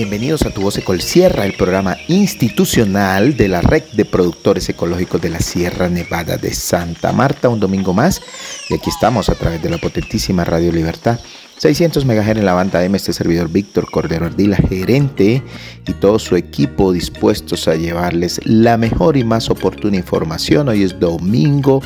[0.00, 5.28] Bienvenidos a Tu Voz Ecolsierra, el programa institucional de la Red de Productores Ecológicos de
[5.28, 7.50] la Sierra Nevada de Santa Marta.
[7.50, 8.22] Un domingo más
[8.70, 11.20] y aquí estamos a través de la potentísima Radio Libertad.
[11.58, 15.42] 600 MHz en la banda M, este servidor Víctor Cordero Ardila, gerente
[15.86, 20.70] y todo su equipo dispuestos a llevarles la mejor y más oportuna información.
[20.70, 21.82] Hoy es domingo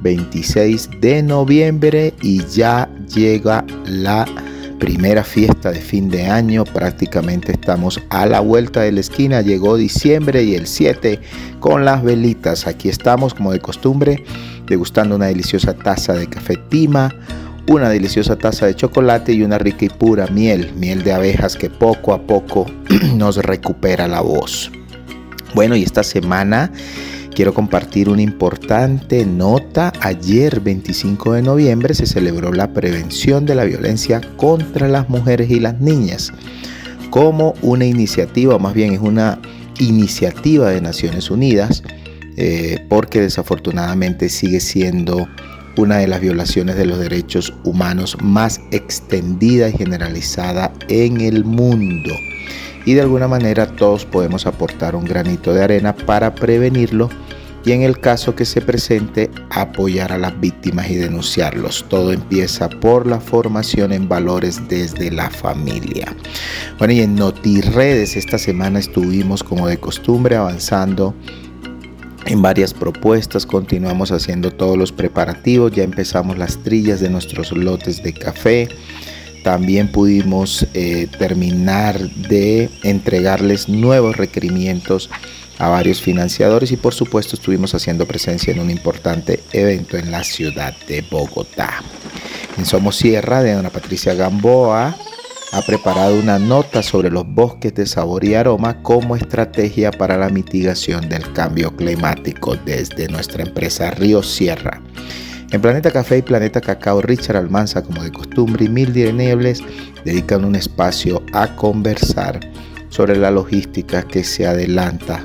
[0.00, 4.24] 26 de noviembre y ya llega la
[4.80, 6.64] primera fiesta de fin de año.
[6.64, 9.42] Prácticamente estamos a la vuelta de la esquina.
[9.42, 11.20] Llegó diciembre y el 7
[11.60, 12.66] con las velitas.
[12.66, 14.24] Aquí estamos como de costumbre
[14.66, 17.14] degustando una deliciosa taza de café tima,
[17.68, 21.68] una deliciosa taza de chocolate y una rica y pura miel, miel de abejas que
[21.68, 22.66] poco a poco
[23.14, 24.72] nos recupera la voz.
[25.54, 26.72] Bueno, y esta semana
[27.34, 29.92] quiero compartir una importante nota.
[30.00, 35.60] Ayer, 25 de noviembre, se celebró la prevención de la violencia contra las mujeres y
[35.60, 36.32] las niñas
[37.10, 39.38] como una iniciativa, o más bien es una
[39.78, 41.82] iniciativa de Naciones Unidas,
[42.36, 45.28] eh, porque desafortunadamente sigue siendo
[45.76, 52.14] una de las violaciones de los derechos humanos más extendida y generalizada en el mundo.
[52.84, 57.08] Y de alguna manera todos podemos aportar un granito de arena para prevenirlo
[57.64, 61.84] y en el caso que se presente apoyar a las víctimas y denunciarlos.
[61.88, 66.14] Todo empieza por la formación en valores desde la familia.
[66.78, 71.14] Bueno, y en NotiRedes esta semana estuvimos como de costumbre avanzando
[72.26, 78.02] en varias propuestas, continuamos haciendo todos los preparativos, ya empezamos las trillas de nuestros lotes
[78.02, 78.68] de café.
[79.42, 85.10] También pudimos eh, terminar de entregarles nuevos requerimientos
[85.58, 90.24] a varios financiadores y por supuesto estuvimos haciendo presencia en un importante evento en la
[90.24, 91.82] ciudad de Bogotá.
[92.56, 94.96] En Somos Sierra de Ana Patricia Gamboa
[95.52, 100.28] ha preparado una nota sobre los bosques de sabor y aroma como estrategia para la
[100.28, 104.80] mitigación del cambio climático desde nuestra empresa Río Sierra.
[105.52, 109.60] En Planeta Café y Planeta Cacao, Richard Almanza, como de costumbre, y Mildy Niebles
[110.04, 112.38] dedican un espacio a conversar
[112.88, 115.24] sobre la logística que se adelanta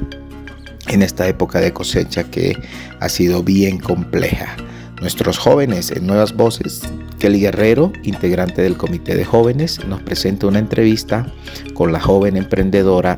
[0.87, 2.57] en esta época de cosecha que
[2.99, 4.55] ha sido bien compleja.
[4.99, 6.81] Nuestros jóvenes en Nuevas Voces,
[7.19, 11.27] Kelly Guerrero, integrante del Comité de Jóvenes, nos presenta una entrevista
[11.75, 13.15] con la joven emprendedora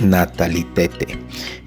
[0.00, 1.18] Natalie Tete.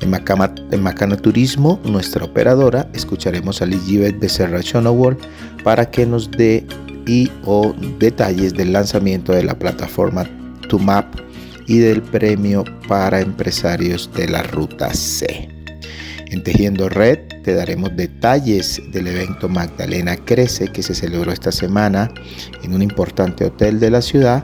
[0.02, 5.18] En Macana, Turismo, nuestra operadora, escucharemos a Elizabeth Becerra Shonowall
[5.64, 6.66] para que nos dé
[7.06, 10.30] y o detalles del lanzamiento de la plataforma
[10.68, 11.06] ToMap
[11.68, 15.50] y del premio para empresarios de la Ruta C.
[16.28, 22.12] En Tejiendo Red te daremos detalles del evento Magdalena Crece que se celebró esta semana
[22.64, 24.44] en un importante hotel de la ciudad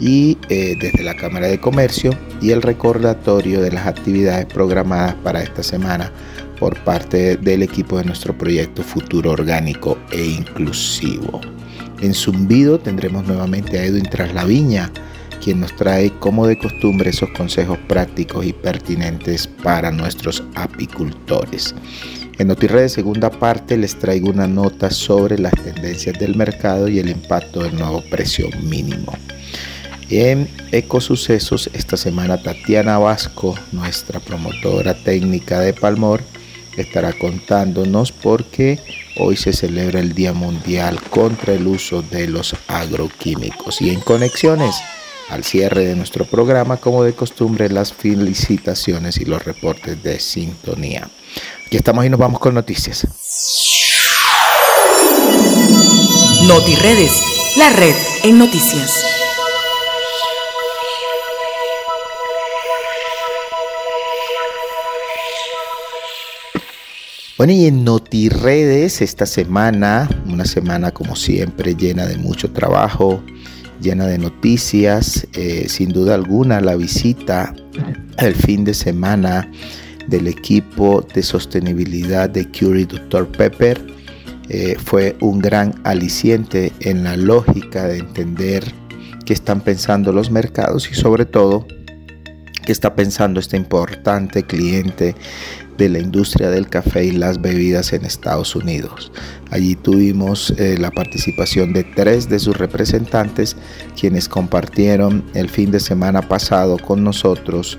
[0.00, 2.10] y eh, desde la Cámara de Comercio
[2.40, 6.12] y el recordatorio de las actividades programadas para esta semana
[6.58, 11.40] por parte del equipo de nuestro proyecto Futuro Orgánico e Inclusivo.
[12.00, 14.90] En Zumbido tendremos nuevamente a Edwin Traslaviña,
[15.42, 21.74] quien nos trae como de costumbre esos consejos prácticos y pertinentes para nuestros apicultores.
[22.38, 27.08] En NotiRed segunda parte les traigo una nota sobre las tendencias del mercado y el
[27.08, 29.12] impacto del nuevo precio mínimo.
[30.14, 36.22] En Ecosucesos, esta semana Tatiana Vasco, nuestra promotora técnica de Palmor,
[36.76, 38.78] estará contándonos porque
[39.16, 43.80] hoy se celebra el Día Mundial contra el uso de los agroquímicos.
[43.80, 44.76] Y en conexiones
[45.30, 51.08] al cierre de nuestro programa, como de costumbre, las felicitaciones y los reportes de sintonía.
[51.66, 53.06] Aquí estamos y nos vamos con noticias.
[56.46, 57.22] NotiRedes,
[57.56, 57.94] la red
[58.24, 59.11] en noticias.
[67.42, 73.20] Bueno, y en NotiRedes esta semana, una semana como siempre llena de mucho trabajo,
[73.80, 77.52] llena de noticias, eh, sin duda alguna la visita
[78.18, 79.50] el fin de semana
[80.06, 83.26] del equipo de sostenibilidad de Curie Dr.
[83.26, 83.84] Pepper
[84.48, 88.72] eh, fue un gran aliciente en la lógica de entender
[89.26, 91.66] qué están pensando los mercados y sobre todo
[92.64, 95.16] qué está pensando este importante cliente
[95.82, 99.10] de la industria del café y las bebidas en Estados Unidos.
[99.50, 103.56] Allí tuvimos eh, la participación de tres de sus representantes
[103.98, 107.78] quienes compartieron el fin de semana pasado con nosotros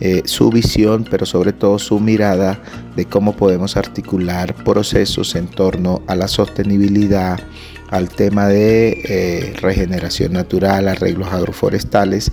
[0.00, 2.62] eh, su visión, pero sobre todo su mirada
[2.94, 7.40] de cómo podemos articular procesos en torno a la sostenibilidad,
[7.88, 12.30] al tema de eh, regeneración natural, arreglos agroforestales.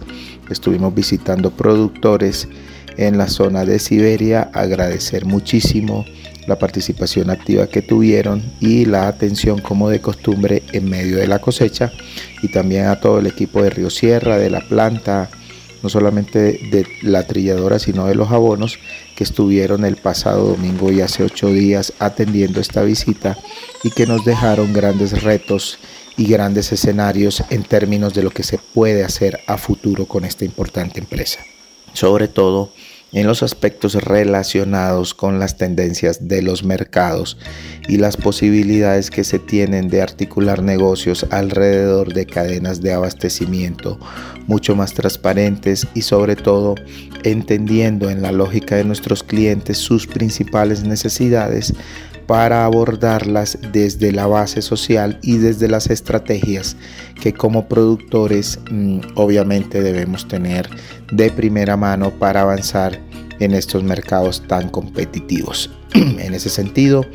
[0.50, 2.50] Estuvimos visitando productores
[2.98, 4.50] en la zona de Siberia.
[4.54, 6.06] Agradecer muchísimo
[6.48, 11.40] la participación activa que tuvieron y la atención como de costumbre en medio de la
[11.40, 11.92] cosecha
[12.42, 15.30] y también a todo el equipo de Río Sierra, de la planta,
[15.82, 18.80] no solamente de la trilladora, sino de los abonos
[19.16, 23.38] que estuvieron el pasado domingo y hace ocho días atendiendo esta visita
[23.84, 25.80] y que nos dejaron grandes retos
[26.18, 30.46] y grandes escenarios en términos de lo que se puede hacer a futuro con esta
[30.46, 31.40] importante empresa.
[31.94, 32.72] Sobre todo
[33.16, 37.38] en los aspectos relacionados con las tendencias de los mercados
[37.88, 43.98] y las posibilidades que se tienen de articular negocios alrededor de cadenas de abastecimiento
[44.48, 46.76] mucho más transparentes y sobre todo
[47.24, 51.74] entendiendo en la lógica de nuestros clientes sus principales necesidades
[52.28, 56.76] para abordarlas desde la base social y desde las estrategias
[57.22, 60.70] que como productores mm, obviamente debemos tener
[61.12, 63.00] de primera mano para avanzar
[63.40, 65.72] en estos mercados tan competitivos.
[65.94, 67.06] en ese sentido,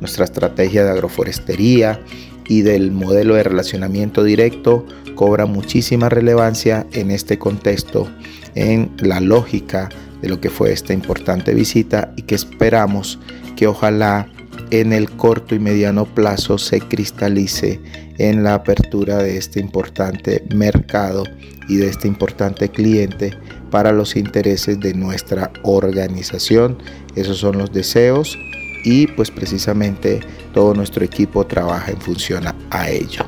[0.00, 2.00] nuestra estrategia de agroforestería
[2.48, 4.84] y del modelo de relacionamiento directo
[5.14, 8.08] cobra muchísima relevancia en este contexto,
[8.54, 9.88] en la lógica
[10.20, 13.18] de lo que fue esta importante visita y que esperamos
[13.56, 14.28] que ojalá
[14.70, 17.80] en el corto y mediano plazo se cristalice
[18.18, 21.24] en la apertura de este importante mercado
[21.68, 23.32] y de este importante cliente
[23.70, 26.78] para los intereses de nuestra organización.
[27.14, 28.38] Esos son los deseos
[28.84, 30.20] y pues precisamente
[30.52, 33.24] todo nuestro equipo trabaja en función a ello.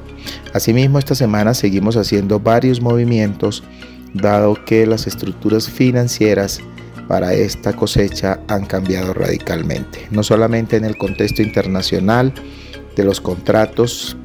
[0.53, 3.63] Asimismo, esta semana seguimos haciendo varios movimientos
[4.15, 6.61] dado que las estructuras financieras
[7.09, 12.33] para esta cosecha han cambiado radicalmente, no solamente en el contexto internacional
[12.97, 14.17] de los contratos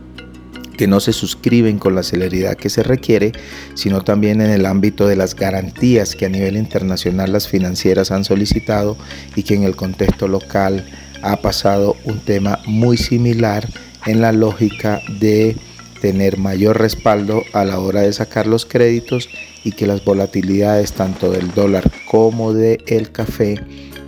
[0.78, 3.32] que no se suscriben con la celeridad que se requiere,
[3.74, 8.24] sino también en el ámbito de las garantías que a nivel internacional las financieras han
[8.24, 8.96] solicitado
[9.36, 10.86] y que en el contexto local
[11.24, 13.68] ha pasado un tema muy similar
[14.06, 15.58] en la lógica de
[16.02, 19.28] tener mayor respaldo a la hora de sacar los créditos
[19.64, 23.60] y que las volatilidades tanto del dólar como del el café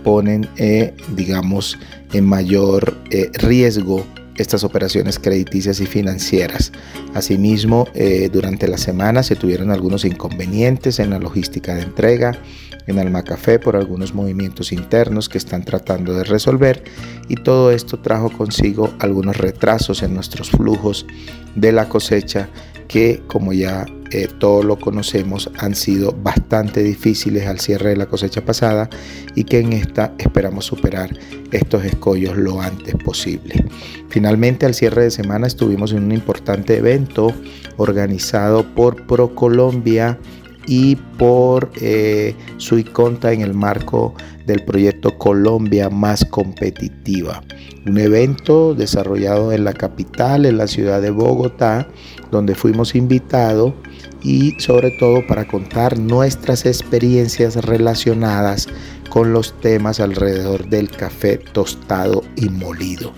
[0.04, 1.78] ponen, eh, digamos,
[2.12, 4.06] en mayor eh, riesgo
[4.40, 6.72] estas operaciones crediticias y financieras.
[7.14, 12.38] Asimismo, eh, durante la semana se tuvieron algunos inconvenientes en la logística de entrega
[12.86, 16.82] en Alma Café por algunos movimientos internos que están tratando de resolver
[17.28, 21.06] y todo esto trajo consigo algunos retrasos en nuestros flujos
[21.54, 22.48] de la cosecha
[22.88, 28.06] que como ya eh, todos lo conocemos han sido bastante difíciles al cierre de la
[28.06, 28.90] cosecha pasada
[29.36, 31.10] y que en esta esperamos superar
[31.52, 33.64] estos escollos lo antes posible.
[34.08, 37.32] Finalmente al cierre de semana estuvimos en un importante evento
[37.76, 40.18] organizado por ProColombia
[40.66, 44.14] y por eh, Suiconta en el marco
[44.46, 47.42] del proyecto Colombia más competitiva,
[47.86, 51.88] un evento desarrollado en la capital, en la ciudad de Bogotá,
[52.30, 53.74] donde fuimos invitados
[54.22, 58.68] y sobre todo para contar nuestras experiencias relacionadas
[59.08, 63.12] con los temas alrededor del café tostado y molido.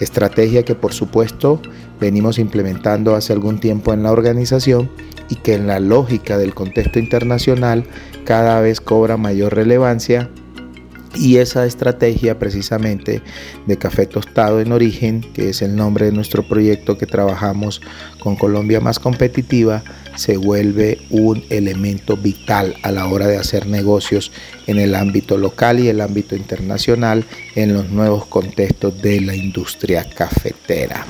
[0.00, 1.60] Estrategia que por supuesto
[2.00, 4.90] venimos implementando hace algún tiempo en la organización
[5.28, 7.84] y que en la lógica del contexto internacional
[8.24, 10.30] cada vez cobra mayor relevancia
[11.14, 13.22] Y esa estrategia precisamente
[13.66, 17.80] de café tostado en origen, que es el nombre de nuestro proyecto que trabajamos
[18.18, 19.82] con Colombia más competitiva,
[20.16, 24.32] se vuelve un elemento vital a la hora de hacer negocios
[24.66, 30.08] en el ámbito local y el ámbito internacional en los nuevos contextos de la industria
[30.08, 31.04] cafetera.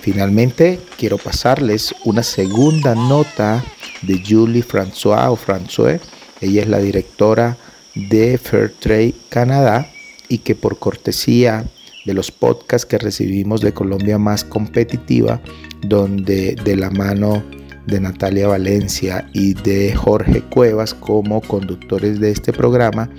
[0.00, 3.62] Finalmente, quiero pasarles una segunda nota
[4.02, 6.00] de Julie François o François.
[6.40, 7.56] Ella es la directora
[7.94, 9.86] de Fairtrade Canadá
[10.28, 11.64] y que por cortesía
[12.06, 15.40] de los podcasts que recibimos de Colombia más competitiva,
[15.82, 17.42] donde de la mano
[17.86, 23.10] de Natalia Valencia y de Jorge Cuevas como conductores de este programa,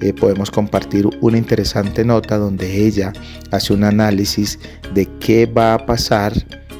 [0.00, 3.12] eh, podemos compartir una interesante nota donde ella
[3.50, 4.58] hace un análisis
[4.94, 6.32] de qué va a pasar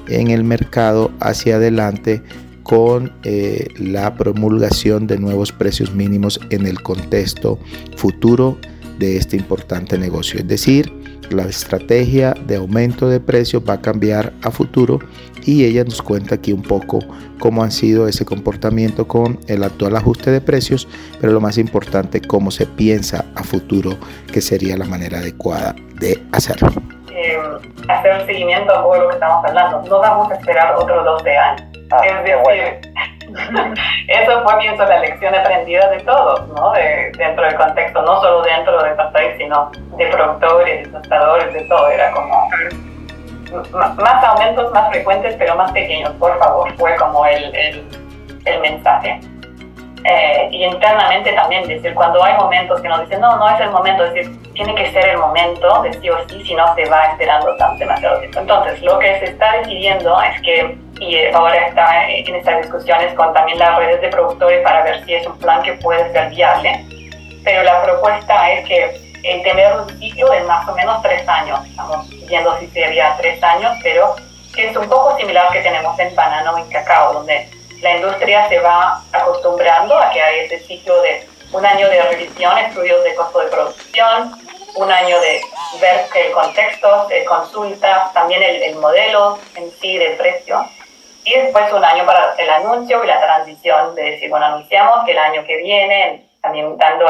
[0.09, 2.23] en el mercado hacia adelante
[2.65, 7.61] con eh, la promulgación de nuevos precios mínimos en el contexto
[7.97, 8.59] futuro
[8.99, 10.41] de este importante negocio.
[10.41, 10.93] Es decir,
[11.31, 14.99] la estrategia de aumento de precios va a cambiar a futuro
[15.45, 16.99] y ella nos cuenta aquí un poco
[17.39, 20.89] cómo ha sido ese comportamiento con el actual ajuste de precios,
[21.21, 23.97] pero lo más importante, cómo se piensa a futuro
[24.33, 26.73] que sería la manera adecuada de hacerlo.
[27.25, 27.39] Eh,
[27.89, 29.83] hacer un seguimiento a todo lo que estamos hablando.
[29.89, 31.63] No vamos a esperar otros 12 años.
[31.91, 32.81] Ah, es decir,
[34.09, 36.73] eso fue, pienso, la lección aprendida de todos, ¿no?
[36.73, 41.61] De, dentro del contexto, no solo dentro de país, sino de productores, de tostadores, de
[41.63, 41.89] todo.
[41.89, 42.51] Era como
[43.73, 46.73] más aumentos más frecuentes, pero más pequeños, por favor.
[46.77, 47.89] Fue como el, el,
[48.45, 49.21] el mensaje.
[50.07, 53.71] Eh, y internamente también decir, cuando hay momentos que nos dicen, no, no es el
[53.71, 56.85] momento, es decir, tiene que ser el momento de sí o sí, si no se
[56.91, 58.41] va esperando tanto demasiado tiempo.
[58.41, 63.33] Entonces, lo que se está decidiendo es que, y ahora está en estas discusiones con
[63.33, 66.85] también las redes de productores para ver si es un plan que puede ser viable,
[67.43, 71.65] pero la propuesta es que el tener un sitio de más o menos tres años,
[71.67, 74.17] estamos viendo si sería tres años, pero
[74.55, 77.49] que es un poco similar que tenemos en banano y cacao, donde
[77.85, 82.57] la industria se va acostumbrando a que hay ese ciclo de un año de revisión,
[82.57, 84.33] estudios de costo de producción,
[84.77, 85.43] un año de
[85.83, 90.65] ver el contexto, de consulta, también el, modelo en sí del precio,
[91.25, 95.13] y después un año para el anuncio y la transición de decir, bueno, anunciamos que
[95.13, 97.05] el año que viene, también dando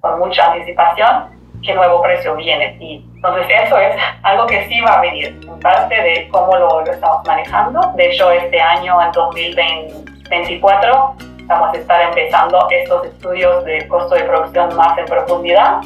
[0.00, 2.76] con mucha anticipación, qué nuevo precio viene.
[2.80, 6.84] Y entonces eso es algo que sí va a venir, en parte de cómo lo,
[6.84, 7.80] estamos manejando.
[7.96, 11.14] De hecho, este año, en 2024,
[11.46, 15.80] vamos a estar empezando estos estudios de costo de producción más en profundidad,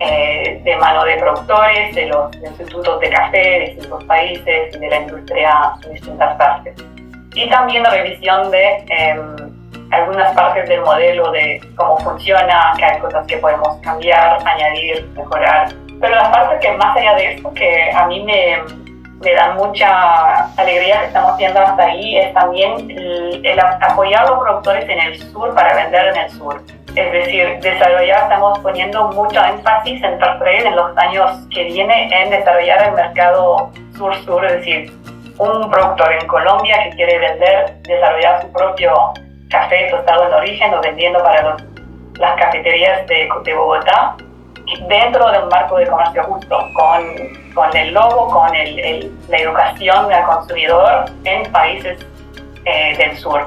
[0.00, 4.88] eh, de mano de productores, de los institutos de café de distintos países y de
[4.88, 6.74] la industria en distintas partes.
[7.34, 8.84] Y también la revisión de...
[8.88, 9.57] Em,
[9.90, 15.68] algunas partes del modelo de cómo funciona, que hay cosas que podemos cambiar, añadir, mejorar.
[16.00, 18.58] Pero la parte que más allá de esto, que a mí me,
[19.20, 24.38] me da mucha alegría que estamos viendo hasta ahí, es también el, apoyar a los
[24.40, 26.62] productores en el sur para vender en el sur.
[26.94, 32.30] Es decir, desarrollar, estamos poniendo mucho énfasis en Fairtrade en los años que viene en
[32.30, 34.92] desarrollar el mercado sur-sur, es decir,
[35.38, 39.12] un productor en Colombia que quiere vender, desarrollar su propio
[39.50, 41.56] café tostado en origen o vendiendo para
[42.18, 44.16] las cafeterías de, de, Bogotá
[44.88, 50.08] dentro de un marco de comercio justo, con, con el logo, con el, la educación
[50.08, 51.98] del consumidor en países
[52.64, 53.46] eh, del sur.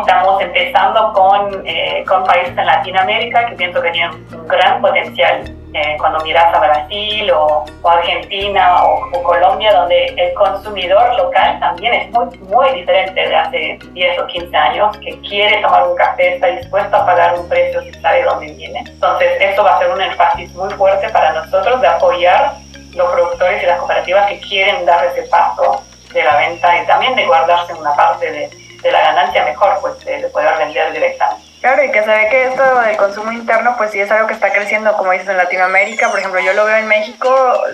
[0.00, 5.44] Estamos empezando con, eh, con países en Latinoamérica que pienso que tienen un gran potencial
[5.74, 12.10] eh, cuando miras a Brasil o, Argentina o, Colombia, donde el consumidor local también es
[12.10, 16.46] muy, muy diferente de hace 10 o 15 años, que quiere tomar un café, está
[16.48, 18.80] dispuesto a pagar un precio si sabe dónde viene.
[18.86, 22.54] Entonces, eso va a ser un énfasis muy fuerte para nosotros de apoyar
[22.94, 25.82] los productores y las cooperativas que quieren dar ese paso
[26.12, 28.50] de la venta y también de guardarse una parte de,
[28.82, 31.47] de la ganancia mejor, pues de, de poder vender directamente.
[31.60, 34.34] Claro, y que se ve que esto del consumo interno, pues sí es algo que
[34.34, 36.08] está creciendo, como dices, en Latinoamérica.
[36.08, 37.28] Por ejemplo, yo lo veo en México.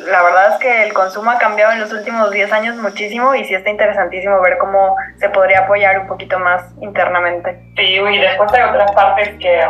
[0.06, 3.44] La verdad es que el consumo ha cambiado en los últimos 10 años muchísimo y
[3.44, 7.60] sí está interesantísimo ver cómo se podría apoyar un poquito más internamente.
[7.76, 9.62] Sí, y después hay otras partes que,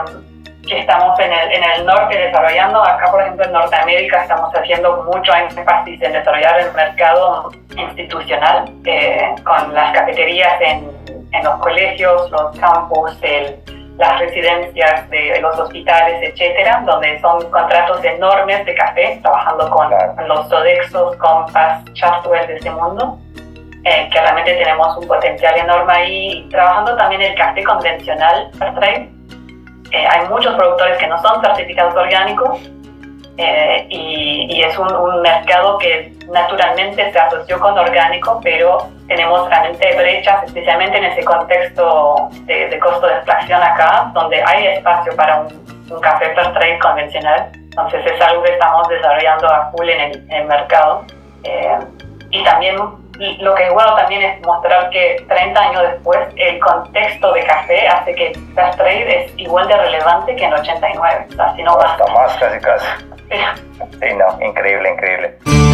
[0.68, 2.85] que estamos en el, en el norte desarrollando.
[2.85, 9.35] Acá, por ejemplo, en Norteamérica estamos haciendo mucho énfasis en desarrollar el mercado institucional eh,
[9.42, 10.88] con las cafeterías en,
[11.33, 13.56] en los colegios, los campus, el
[13.98, 19.90] las residencias de los hospitales, etcétera, donde son contratos enormes de café, trabajando con
[20.26, 23.18] los Sodexos, Compass, Chartwell de este mundo,
[23.84, 28.50] eh, que realmente tenemos un potencial enorme ahí, trabajando también el café convencional,
[29.94, 32.58] eh, hay muchos productores que no son certificados orgánicos
[33.36, 40.44] eh, y, es un, mercado que naturalmente se asoció con orgánico, pero tenemos realmente brechas,
[40.44, 46.34] especialmente en ese contexto de, costo de extracción acá, donde hay espacio para un, café
[46.34, 47.50] fair trade convencional.
[47.54, 51.04] Entonces es algo que estamos desarrollando a full en el, mercado.
[51.44, 51.78] Eh,
[52.30, 52.76] y también
[53.40, 57.87] lo que es bueno también es mostrar que 30 años después el contexto de café
[57.87, 61.26] hace que fair trade es igual de relevante que en 89.
[61.30, 62.04] O sea, si no basta.
[62.12, 62.87] más, casi casi.
[64.00, 65.73] Sí, no, increíble, increíble.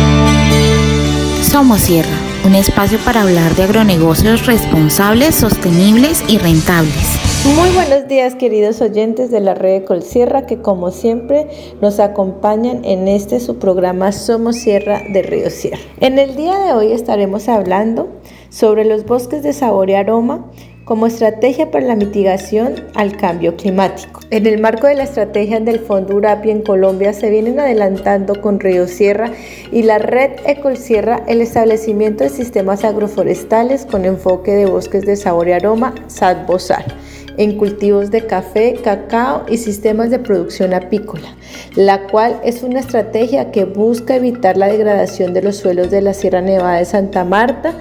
[1.50, 2.16] Somos Sierra,
[2.47, 7.19] un espacio para hablar de agronegocios responsables, sostenibles y rentables.
[7.57, 11.49] Muy buenos días queridos oyentes de la red Colsierra que como siempre
[11.80, 15.80] nos acompañan en este su programa Somos Sierra de Río Sierra.
[15.99, 18.11] En el día de hoy estaremos hablando
[18.49, 20.47] sobre los bosques de sabor y aroma
[20.91, 24.23] como estrategia para la mitigación al cambio climático.
[24.31, 28.59] En el marco de la estrategia del Fondo Urapi en Colombia se vienen adelantando con
[28.59, 29.31] Río Sierra
[29.71, 35.47] y la red Ecolsierra el establecimiento de sistemas agroforestales con enfoque de bosques de sabor
[35.47, 36.85] y aroma SAT-BOSAR
[37.37, 41.37] en cultivos de café, cacao y sistemas de producción apícola,
[41.77, 46.15] la cual es una estrategia que busca evitar la degradación de los suelos de la
[46.15, 47.75] Sierra Nevada de Santa Marta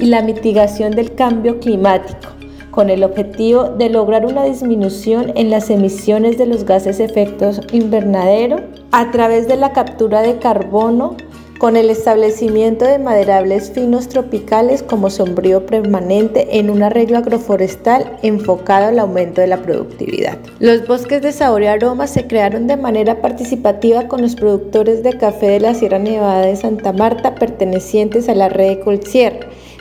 [0.00, 2.35] y la mitigación del cambio climático
[2.76, 8.60] con el objetivo de lograr una disminución en las emisiones de los gases efectos invernadero
[8.92, 11.16] a través de la captura de carbono
[11.58, 18.88] con el establecimiento de maderables finos tropicales como sombrío permanente en un arreglo agroforestal enfocado
[18.88, 20.36] al aumento de la productividad.
[20.60, 25.16] Los bosques de sabor y aroma se crearon de manera participativa con los productores de
[25.16, 28.80] café de la Sierra Nevada de Santa Marta pertenecientes a la red de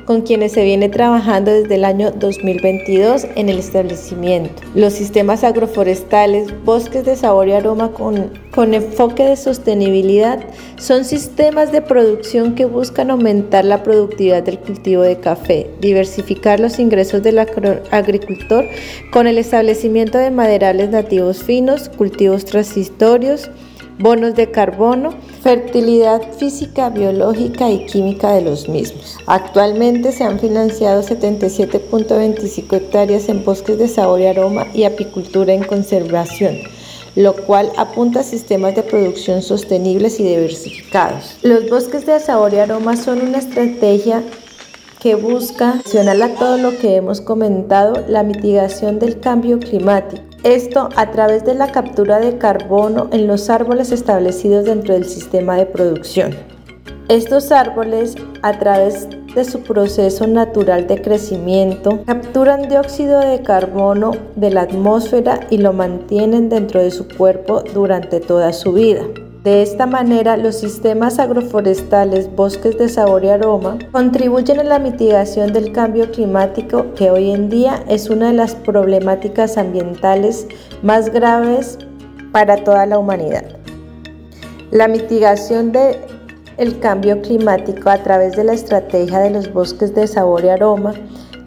[0.05, 4.61] con quienes se viene trabajando desde el año 2022 en el establecimiento.
[4.75, 10.39] Los sistemas agroforestales, bosques de sabor y aroma con, con enfoque de sostenibilidad
[10.77, 16.79] son sistemas de producción que buscan aumentar la productividad del cultivo de café, diversificar los
[16.79, 18.65] ingresos del agricultor
[19.11, 23.49] con el establecimiento de maderables nativos finos, cultivos transitorios,
[23.97, 29.15] bonos de carbono, fertilidad física, biológica y química de los mismos.
[29.27, 35.63] Actualmente se han financiado 77.25 hectáreas en bosques de sabor y aroma y apicultura en
[35.63, 36.57] conservación
[37.15, 41.37] lo cual apunta a sistemas de producción sostenibles y diversificados.
[41.43, 44.21] Los bosques de sabor y aroma son una estrategia
[44.99, 50.89] que busca accionar a todo lo que hemos comentado, la mitigación del cambio climático esto
[50.95, 55.65] a través de la captura de carbono en los árboles establecidos dentro del sistema de
[55.65, 56.35] producción.
[57.09, 64.51] Estos árboles, a través de su proceso natural de crecimiento, capturan dióxido de carbono de
[64.51, 69.01] la atmósfera y lo mantienen dentro de su cuerpo durante toda su vida.
[69.45, 75.53] De esta manera, los sistemas agroforestales, bosques de sabor y aroma, contribuyen a la mitigación
[75.53, 80.47] del cambio climático que hoy en día es una de las problemáticas ambientales
[80.81, 81.77] más graves
[82.31, 83.45] para toda la humanidad.
[84.71, 90.43] La mitigación del cambio climático a través de la estrategia de los bosques de sabor
[90.43, 90.95] y aroma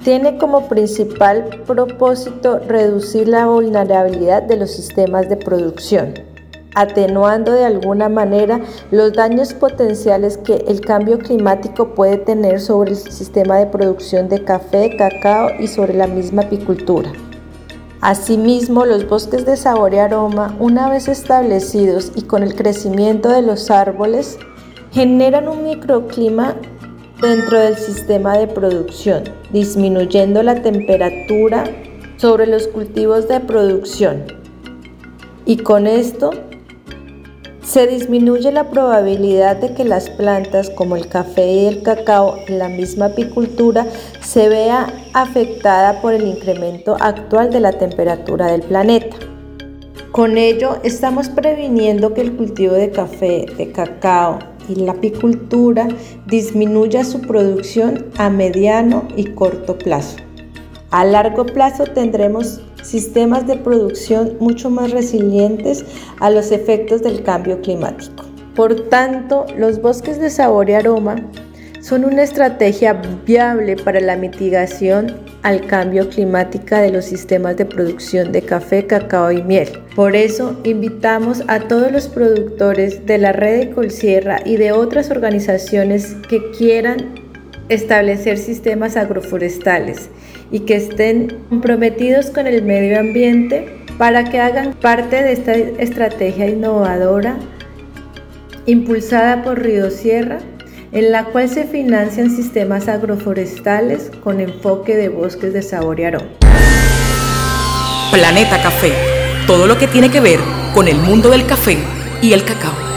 [0.05, 6.28] tiene como principal propósito reducir la vulnerabilidad de los sistemas de producción
[6.75, 12.97] atenuando de alguna manera los daños potenciales que el cambio climático puede tener sobre el
[12.97, 17.11] sistema de producción de café, cacao y sobre la misma apicultura.
[18.01, 23.43] Asimismo, los bosques de sabor y aroma, una vez establecidos y con el crecimiento de
[23.43, 24.39] los árboles,
[24.93, 26.55] generan un microclima
[27.21, 31.65] dentro del sistema de producción, disminuyendo la temperatura
[32.19, 34.25] sobre los cultivos de producción.
[35.45, 36.31] Y con esto
[37.69, 42.59] se disminuye la probabilidad de que las plantas como el café y el cacao en
[42.59, 43.87] la misma apicultura
[44.23, 49.17] se vea afectada por el incremento actual de la temperatura del planeta.
[50.13, 55.89] Con ello estamos previniendo que el cultivo de café, de cacao y la apicultura
[56.27, 60.17] disminuya su producción a mediano y corto plazo.
[60.91, 65.85] A largo plazo tendremos sistemas de producción mucho más resilientes
[66.21, 68.25] a los efectos del cambio climático.
[68.55, 71.17] Por tanto, los bosques de sabor y aroma
[71.81, 78.33] son una estrategia viable para la mitigación al cambio climático de los sistemas de producción
[78.33, 79.69] de café, cacao y miel.
[79.95, 85.11] Por eso invitamos a todos los productores de la red de Colsierra y de otras
[85.11, 87.15] organizaciones que quieran
[87.69, 90.11] establecer sistemas agroforestales
[90.51, 96.47] y que estén comprometidos con el medio ambiente para que hagan parte de esta estrategia
[96.49, 97.37] innovadora
[98.67, 100.39] impulsada por Río Sierra,
[100.93, 106.29] en la cual se financian sistemas agroforestales con enfoque de bosques de sabor y aroma.
[108.13, 108.93] Planeta Café,
[109.47, 110.39] todo lo que tiene que ver
[110.75, 111.79] con el mundo del café
[112.21, 112.88] y el cacao.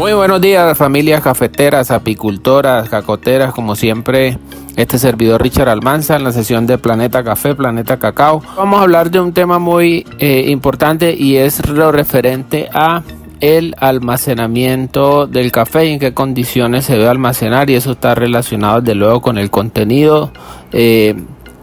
[0.00, 4.38] Muy buenos días familias cafeteras, apicultoras, cacoteras, como siempre
[4.74, 8.42] este servidor Richard Almanza en la sesión de Planeta Café, Planeta Cacao.
[8.56, 13.02] Vamos a hablar de un tema muy eh, importante y es lo referente a
[13.40, 18.80] el almacenamiento del café y en qué condiciones se debe almacenar y eso está relacionado
[18.80, 20.32] desde luego con el contenido
[20.72, 21.14] eh,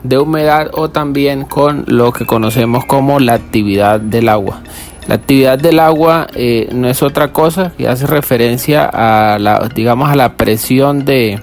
[0.04, 4.62] de humedad o también con lo que conocemos como la actividad del agua.
[5.08, 10.10] La actividad del agua eh, no es otra cosa que hace referencia a la, digamos,
[10.10, 11.40] a la presión de,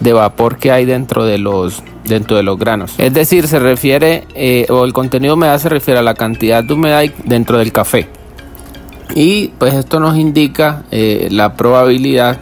[0.00, 2.94] vapor que hay dentro de los dentro de los granos.
[2.98, 6.62] Es decir, se refiere, eh, o el contenido de humedad se refiere a la cantidad
[6.62, 8.08] de humedad dentro del café.
[9.14, 12.38] Y pues esto nos indica eh, la probabilidad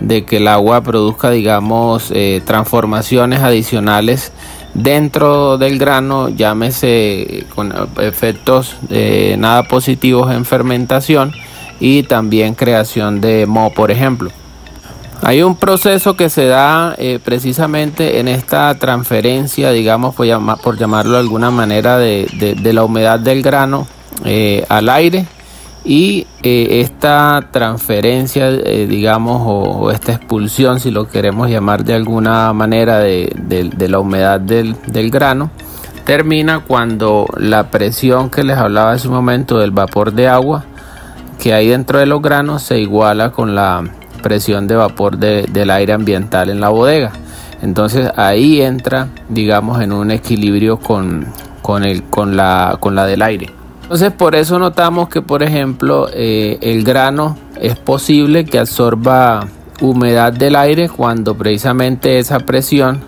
[0.00, 2.12] de que el agua produzca, digamos,
[2.44, 4.32] transformaciones adicionales
[4.82, 8.76] dentro del grano, llámese con efectos
[9.38, 11.32] nada positivos en fermentación
[11.80, 14.30] y también creación de moho, por ejemplo.
[15.22, 20.26] Hay un proceso que se da eh, precisamente en esta transferencia, digamos, por,
[20.78, 22.26] llamarlo de alguna manera, de,
[22.62, 23.86] la humedad del grano
[24.24, 25.26] eh, al aire.
[25.88, 32.98] Y eh, esta transferencia, digamos, o, esta expulsión, si lo queremos llamar de alguna manera,
[32.98, 33.30] de,
[33.88, 34.74] la humedad del,
[35.12, 35.52] grano,
[36.04, 40.64] termina cuando la presión que les hablaba hace un momento del vapor de agua
[41.38, 43.84] que hay dentro de los granos se iguala con la
[44.22, 47.12] presión de vapor del aire ambiental en la bodega.
[47.62, 51.26] Entonces ahí entra, digamos, en un equilibrio con
[52.34, 53.55] la del aire.
[53.86, 59.46] Entonces por eso notamos que, por ejemplo, eh, el grano es posible que absorba
[59.80, 63.00] humedad del aire cuando precisamente esa presión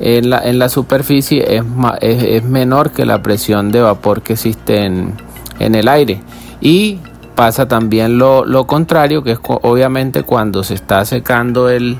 [0.00, 1.62] en la, en la superficie es,
[2.00, 5.12] es, menor que la presión de vapor que existe en,
[5.58, 6.20] en el aire.
[6.60, 6.98] Y
[7.34, 11.98] pasa también lo, contrario, que es obviamente cuando se está secando el,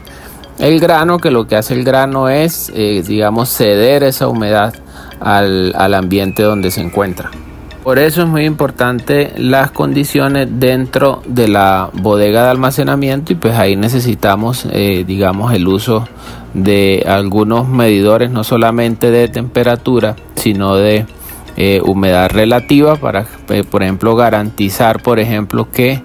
[0.81, 4.75] grano, que lo que hace el grano es, eh, digamos, ceder esa humedad
[5.21, 7.31] al, ambiente donde se encuentra.
[7.83, 13.57] Por eso es muy importante las condiciones dentro de la bodega de almacenamiento y pues
[13.57, 16.07] ahí necesitamos, eh, digamos, el uso
[16.55, 21.07] de algunos medidores, no solamente de temperatura, sino de
[21.57, 26.03] eh, humedad relativa para, eh, por ejemplo, garantizar, por ejemplo, que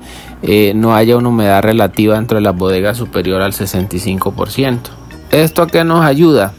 [0.73, 4.79] no haya una humedad relativa dentro de las bodegas superior al 65%.
[5.31, 6.53] ¿Esto a qué nos ayuda?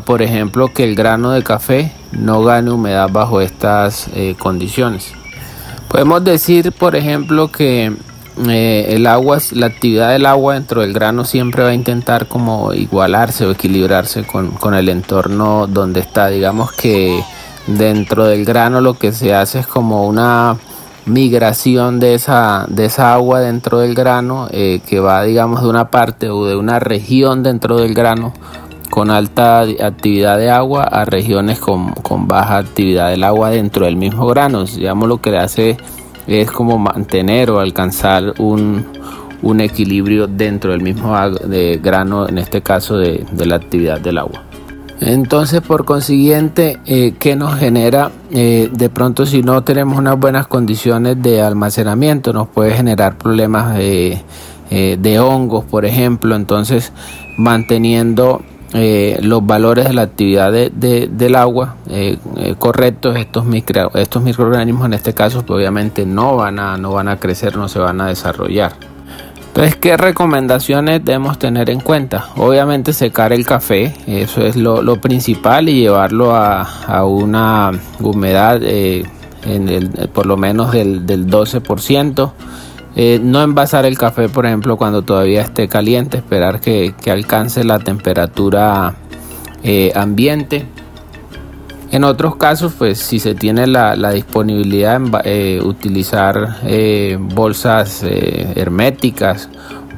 [0.00, 5.12] Por ejemplo, que el grano de café no gane humedad bajo estas condiciones.
[5.88, 7.92] Podemos decir, por ejemplo, que
[8.46, 13.44] el agua, la actividad del agua dentro del grano siempre va a intentar como igualarse
[13.46, 16.28] o equilibrarse con, con el entorno donde está.
[16.28, 17.22] Digamos que
[17.66, 20.56] dentro del grano lo que se hace es como una
[21.04, 25.90] migración de esa, de esa agua dentro del grano eh, que va digamos de una
[25.90, 28.32] parte o de una región dentro del grano
[28.92, 31.94] con alta actividad de agua a regiones con,
[32.28, 34.64] baja actividad del agua dentro del mismo grano.
[34.64, 35.76] Digamos lo que le hace
[36.26, 38.84] es como mantener o alcanzar un,
[39.60, 44.44] equilibrio dentro del mismo de grano, en este caso de la actividad del agua.
[45.04, 48.12] Entonces, por consiguiente, eh, ¿qué nos genera?
[48.30, 53.76] Eh, de pronto, si no tenemos unas buenas condiciones de almacenamiento, nos puede generar problemas
[53.76, 54.22] de,
[54.70, 56.36] eh, hongos, por ejemplo.
[56.36, 56.92] Entonces,
[57.36, 61.76] manteniendo los valores de la actividad del agua
[62.58, 63.44] correctos, estos,
[63.94, 67.68] estos microorganismos en este caso, pues, obviamente no van, a, no van a crecer, no
[67.68, 68.72] se van a desarrollar.
[69.54, 72.28] Entonces, ¿qué recomendaciones debemos tener en cuenta?
[72.36, 79.04] Obviamente secar el café, eso es lo, principal y llevarlo a, una humedad eh,
[79.44, 82.32] en el, por lo menos del, 12%.
[82.94, 87.78] Eh, no envasar el café, por ejemplo, cuando todavía esté caliente, esperar que, alcance la
[87.78, 88.94] temperatura
[89.62, 90.66] eh, ambiente.
[91.90, 99.48] En otros casos, pues si se tiene la, disponibilidad de eh, utilizar eh, bolsas herméticas,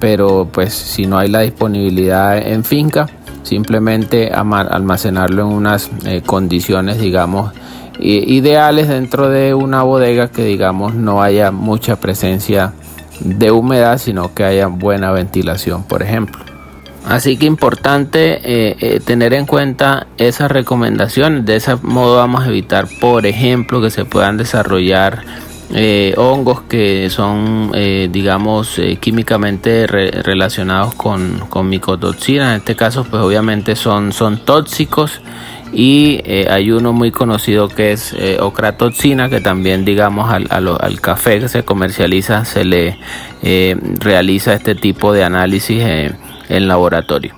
[0.01, 3.07] pero pues si no hay la disponibilidad en finca,
[3.43, 5.91] simplemente almacenarlo en unas
[6.27, 7.53] condiciones, digamos,
[8.01, 12.73] ideales dentro de una bodega que digamos no haya mucha presencia
[13.21, 16.45] de humedad, sino que haya buena ventilación, por ejemplo.
[17.07, 21.45] Así que importante eh, eh, tener en cuenta esas recomendaciones.
[21.45, 25.23] De ese modo vamos a evitar, por ejemplo, que se puedan desarrollar
[25.75, 27.73] eh, hongos que son,
[28.11, 32.51] digamos, químicamente relacionados con, con micotoxinas.
[32.51, 35.21] En este caso, pues obviamente son, son tóxicos.
[35.75, 41.49] Y hay uno muy conocido que es ocratoxina, que también, digamos, al, al, café que
[41.49, 42.97] se comercializa se le
[43.99, 45.83] realiza este tipo de análisis
[46.49, 47.35] en laboratorio.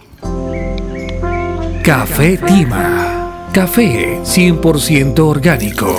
[1.87, 3.49] Café Tima.
[3.53, 5.95] Café 100% orgánico.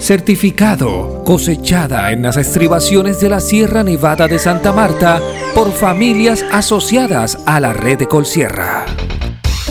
[0.00, 5.22] Certificado, cosechada en las estribaciones de la Sierra Nevada de Santa Marta
[5.54, 8.84] por familias asociadas a la red de Colsierra.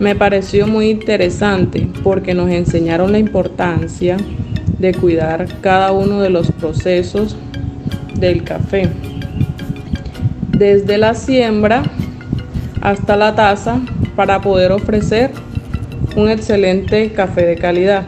[0.00, 4.16] Me pareció muy interesante porque nos enseñaron la importancia
[4.78, 7.36] de cuidar cada uno de los procesos
[8.14, 8.88] del café.
[10.56, 11.82] Desde la siembra
[12.84, 13.80] hasta la taza
[14.14, 15.32] para poder ofrecer
[16.16, 18.04] un excelente café de calidad.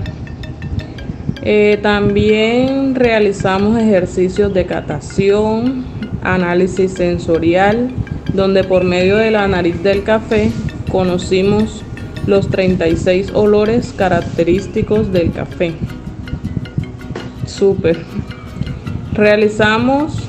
[1.43, 5.85] Eh, también realizamos ejercicios de catación,
[6.23, 7.91] análisis sensorial,
[8.35, 10.51] donde por medio de la nariz del café
[10.93, 11.83] conocimos
[12.27, 15.73] los 36 olores característicos del café.
[17.47, 17.99] Súper.
[19.15, 20.29] Realizamos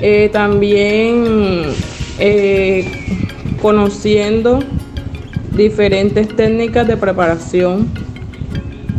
[0.00, 1.66] eh, también
[2.20, 2.84] eh,
[3.60, 4.60] conociendo
[5.56, 7.90] diferentes técnicas de preparación,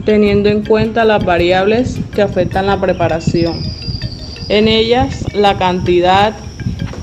[0.06, 3.62] teniendo en cuenta las variables que afectan la preparación.
[4.50, 6.34] En ellas, la cantidad,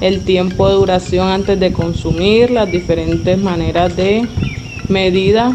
[0.01, 4.29] el tiempo de duración antes de consumir, las diferentes maneras de
[4.89, 5.53] medida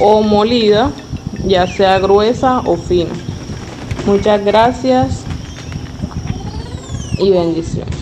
[0.00, 0.90] o molida,
[1.46, 3.12] ya sea gruesa o fina.
[4.06, 5.24] Muchas gracias
[7.18, 8.01] y bendiciones.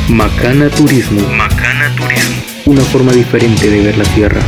[0.08, 1.28] Macana Turismo.
[1.30, 2.36] Macana Turismo.
[2.66, 4.39] Una forma diferente de ver la sierra.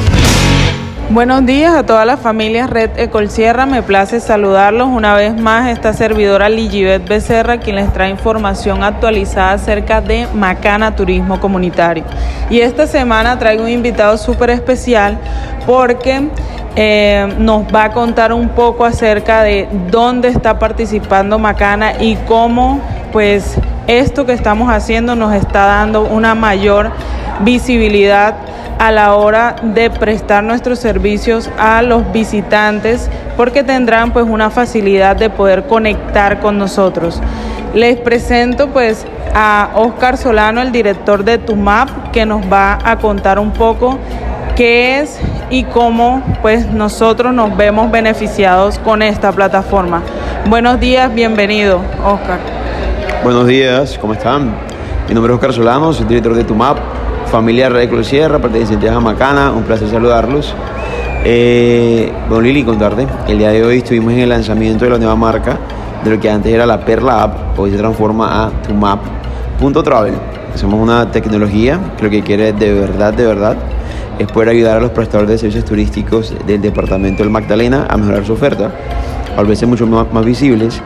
[1.11, 5.93] Buenos días a todas las familias Red Ecolsierra, me place saludarlos una vez más esta
[5.93, 12.03] servidora Ligibet Becerra quien les trae información actualizada acerca de Macana Turismo Comunitario.
[12.49, 15.19] Y esta semana traigo un invitado súper especial
[15.67, 16.27] porque
[16.75, 22.81] eh, nos va a contar un poco acerca de dónde está participando Macana y cómo
[23.13, 26.91] pues esto que estamos haciendo nos está dando una mayor
[27.41, 28.35] visibilidad
[28.79, 35.15] a la hora de prestar nuestros servicios a los visitantes porque tendrán pues una facilidad
[35.15, 37.21] de poder conectar con nosotros.
[37.73, 43.37] Les presento pues a Oscar Solano, el director de TUMAP, que nos va a contar
[43.39, 43.99] un poco
[44.55, 45.19] qué es
[45.49, 50.01] y cómo pues nosotros nos vemos beneficiados con esta plataforma.
[50.49, 52.39] Buenos días, bienvenido, Oscar.
[53.23, 54.53] Buenos días, ¿cómo están?
[55.07, 56.77] Mi nombre es Oscar Solano, soy director de TUMAP,
[57.27, 60.53] familia Red Cruz Sierra, perteneciente a Macana, un placer saludarlos.
[61.23, 65.15] Eh, bueno, Lili, contarte, el día de hoy estuvimos en el lanzamiento de la nueva
[65.15, 65.57] marca,
[66.03, 70.13] de lo que antes era la Perla App, hoy se transforma a TUMAP.travel.
[70.55, 73.57] Somos una tecnología que lo que quiere de verdad, de verdad,
[74.19, 78.25] es poder ayudar a los prestadores de servicios turísticos del departamento del Magdalena a mejorar
[78.25, 78.71] su oferta,
[79.35, 80.81] a volverse mucho más, visibles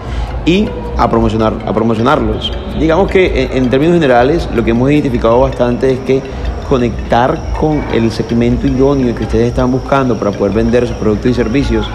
[0.46, 2.52] y a, promocionar, a promocionarlos.
[2.80, 6.22] Digamos que en, en, términos generales lo que hemos identificado bastante es que
[6.68, 11.34] conectar con el segmento idóneo que ustedes están buscando para poder vender sus productos y
[11.34, 11.88] servicios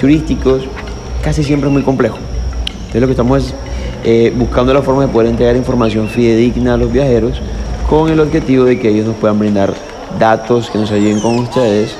[0.00, 0.62] turísticos
[1.22, 2.18] casi siempre es muy complejo.
[2.76, 3.54] Entonces lo que estamos es
[4.04, 7.40] eh, buscando la forma de poder entregar información fidedigna a los viajeros
[7.88, 9.74] con el objetivo de que ellos nos puedan brindar
[10.18, 11.96] datos que nos ayuden con ustedes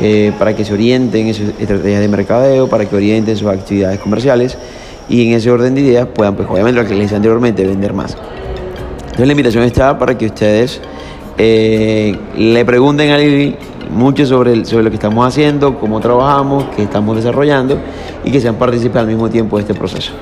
[0.00, 3.98] eh, para que se orienten en sus estrategias de mercadeo, para que orienten sus actividades
[3.98, 4.56] comerciales
[5.08, 7.92] y en ese orden de ideas puedan, pues obviamente lo que les decía anteriormente, vender
[7.92, 8.16] más.
[9.00, 10.80] Entonces la invitación está para que ustedes
[11.36, 13.56] eh, le pregunten a Lili
[13.90, 17.78] mucho sobre, sobre lo que estamos haciendo, cómo trabajamos, qué estamos desarrollando
[18.24, 20.12] y que sean partícipes al mismo tiempo de este proceso.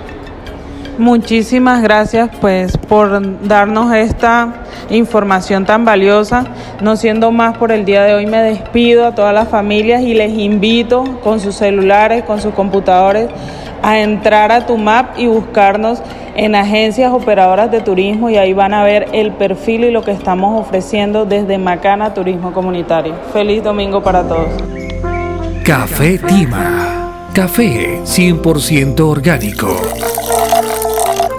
[0.98, 4.54] Muchísimas gracias pues por darnos esta
[4.88, 6.44] información tan valiosa.
[6.80, 10.14] No siendo más por el día de hoy me despido a todas las familias y
[10.14, 13.28] les invito con sus celulares, con sus computadores
[13.82, 16.02] a entrar a tu map y buscarnos
[16.34, 20.12] en agencias operadoras de turismo y ahí van a ver el perfil y lo que
[20.12, 23.14] estamos ofreciendo desde Macana Turismo Comunitario.
[23.32, 24.48] Feliz domingo para todos.
[25.62, 27.28] Café Tima.
[27.34, 29.76] Café 100% orgánico.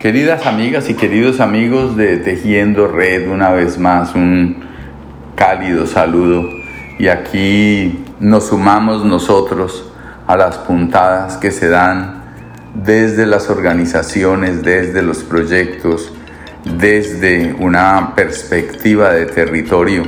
[0.00, 4.64] Queridas amigas y queridos amigos de Tejiendo Red, una vez más un
[5.36, 6.48] cálido saludo.
[6.98, 9.84] Y aquí nos sumamos nosotros
[10.26, 12.19] a las puntadas que se dan
[12.74, 16.12] desde las organizaciones, desde los proyectos,
[16.64, 20.04] desde una perspectiva de territorio,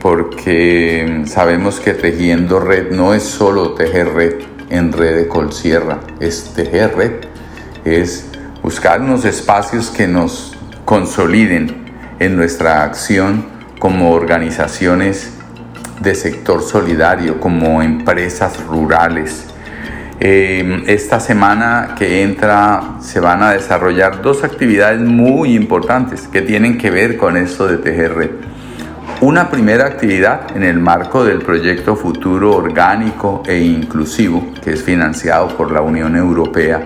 [0.00, 4.34] porque sabemos que tejiendo red no es solo tejer red
[4.70, 7.12] en red de Colsierra, es tejer red,
[7.84, 8.26] es
[8.62, 11.86] buscar unos espacios que nos consoliden
[12.18, 13.46] en nuestra acción
[13.78, 15.32] como organizaciones
[16.00, 19.45] de sector solidario, como empresas rurales,
[20.18, 26.78] eh, esta semana que entra se van a desarrollar dos actividades muy importantes que tienen
[26.78, 28.30] que ver con esto de TGR.
[29.20, 35.48] Una primera actividad en el marco del proyecto Futuro Orgánico e Inclusivo, que es financiado
[35.48, 36.80] por la Unión Europea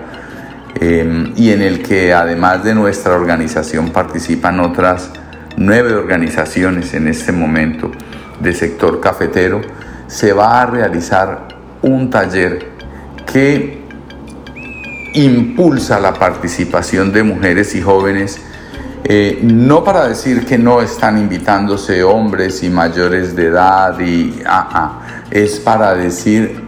[0.79, 5.11] eh, y en el que además de nuestra organización participan otras
[5.57, 7.91] nueve organizaciones en este momento
[8.39, 9.61] de sector cafetero,
[10.07, 11.47] se va a realizar
[11.81, 12.70] un taller
[13.31, 13.81] que
[15.13, 18.39] impulsa la participación de mujeres y jóvenes,
[19.03, 24.69] eh, no para decir que no están invitándose hombres y mayores de edad, y, ah,
[24.71, 26.61] ah, es para decir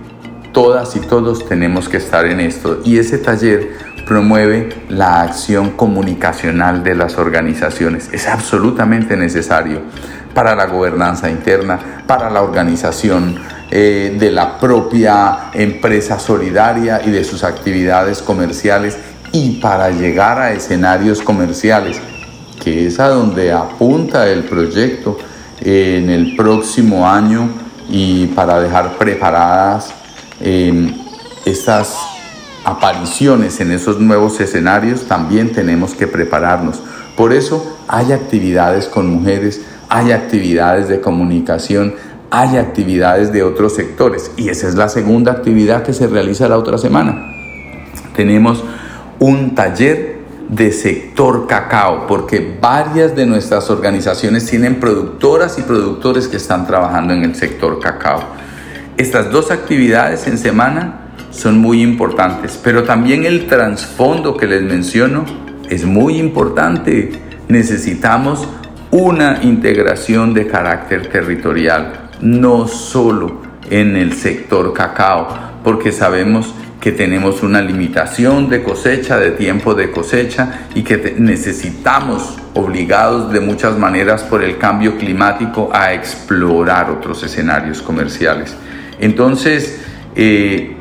[0.51, 2.81] todas y todos tenemos que estar en esto.
[2.83, 3.71] Y ese taller
[4.05, 8.09] promueve la acción comunicacional de las organizaciones.
[8.11, 9.81] Es absolutamente necesario
[10.33, 13.35] para la gobernanza interna, para la organización
[13.75, 18.99] eh, de la propia empresa solidaria y de sus actividades comerciales
[19.31, 21.99] y para llegar a escenarios comerciales,
[22.63, 25.17] que es a donde apunta el proyecto
[25.59, 27.49] en el próximo año
[27.89, 29.91] y para dejar preparadas
[30.39, 30.93] em,
[31.43, 31.97] estas
[32.65, 36.79] apariciones en esos nuevos escenarios, también tenemos que prepararnos.
[37.17, 41.95] Por eso hay actividades con mujeres, hay actividades de comunicación,
[42.35, 46.57] hay actividades de otros sectores y esa es la segunda actividad que se realiza la
[46.57, 47.31] otra semana.
[48.15, 48.63] Tenemos
[49.19, 50.17] un taller
[50.49, 57.13] de sector cacao, porque varias de nuestras organizaciones tienen productoras y productores que están trabajando
[57.13, 58.23] en el sector cacao.
[58.97, 65.23] Estas dos actividades en semana son muy importantes, pero también el trasfondo que les menciono
[65.69, 67.11] es muy importante.
[67.47, 68.47] Necesitamos
[68.89, 75.27] una integración de carácter territorial, no solo en el sector cacao,
[75.63, 82.37] porque sabemos que tenemos una limitación de cosecha, de tiempo de cosecha y que necesitamos,
[82.55, 88.55] obligados de muchas maneras por el cambio climático, a explorar otros escenarios comerciales.
[88.99, 89.81] Entonces,
[90.15, 90.75] eh,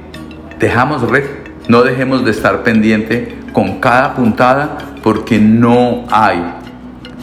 [0.59, 1.25] dejamos red,
[1.69, 6.62] no dejemos de estar pendiente con cada puntada porque no hay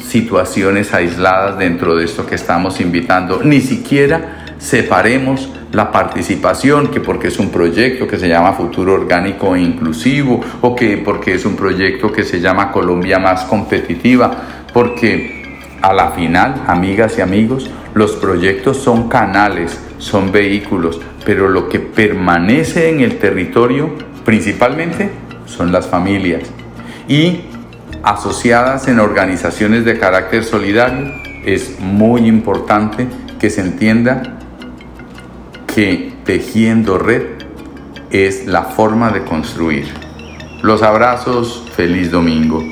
[0.04, 7.28] situaciones aisladas dentro de esto que estamos invitando, ni siquiera separemos la participación, que porque
[7.28, 11.56] es un proyecto que se llama Futuro Orgánico e Inclusivo, o que porque es un
[11.56, 14.32] proyecto que se llama Colombia más competitiva,
[14.74, 21.70] porque a la final, amigas y amigos, los proyectos son canales, son vehículos, pero lo
[21.70, 23.89] que permanece en el territorio
[24.26, 25.10] principalmente
[25.45, 26.43] son las familias.
[27.08, 27.41] Y
[28.04, 31.12] asociadas en organizaciones de carácter solidario,
[31.45, 33.08] es muy importante
[33.39, 34.38] que se entienda
[35.74, 37.24] que tejiendo red
[38.12, 39.88] es la forma de construir.
[40.62, 42.64] Los abrazos, feliz domingo.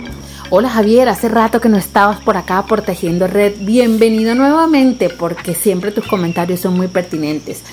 [0.50, 3.56] Hola Javier, hace rato que no estabas por acá por Tejiendo Red.
[3.60, 7.64] Bienvenido nuevamente porque siempre tus comentarios son muy pertinentes.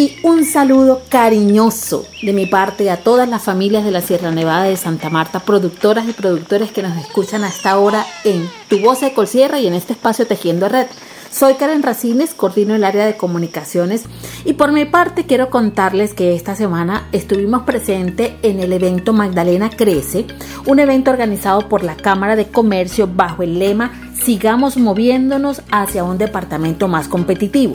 [0.00, 4.64] Y un saludo cariñoso de mi parte a todas las familias de la Sierra Nevada
[4.64, 9.12] de Santa Marta, productoras y productores que nos escuchan hasta ahora en Tu Voz de
[9.12, 10.86] Colsierra y en este espacio Tejiendo Red.
[11.30, 14.04] Soy Karen Racines, coordino el área de comunicaciones
[14.46, 19.68] y por mi parte quiero contarles que esta semana estuvimos presentes en el evento Magdalena
[19.68, 20.24] Crece,
[20.64, 23.92] un evento organizado por la Cámara de Comercio bajo el lema
[24.24, 27.74] Sigamos moviéndonos hacia un departamento más competitivo.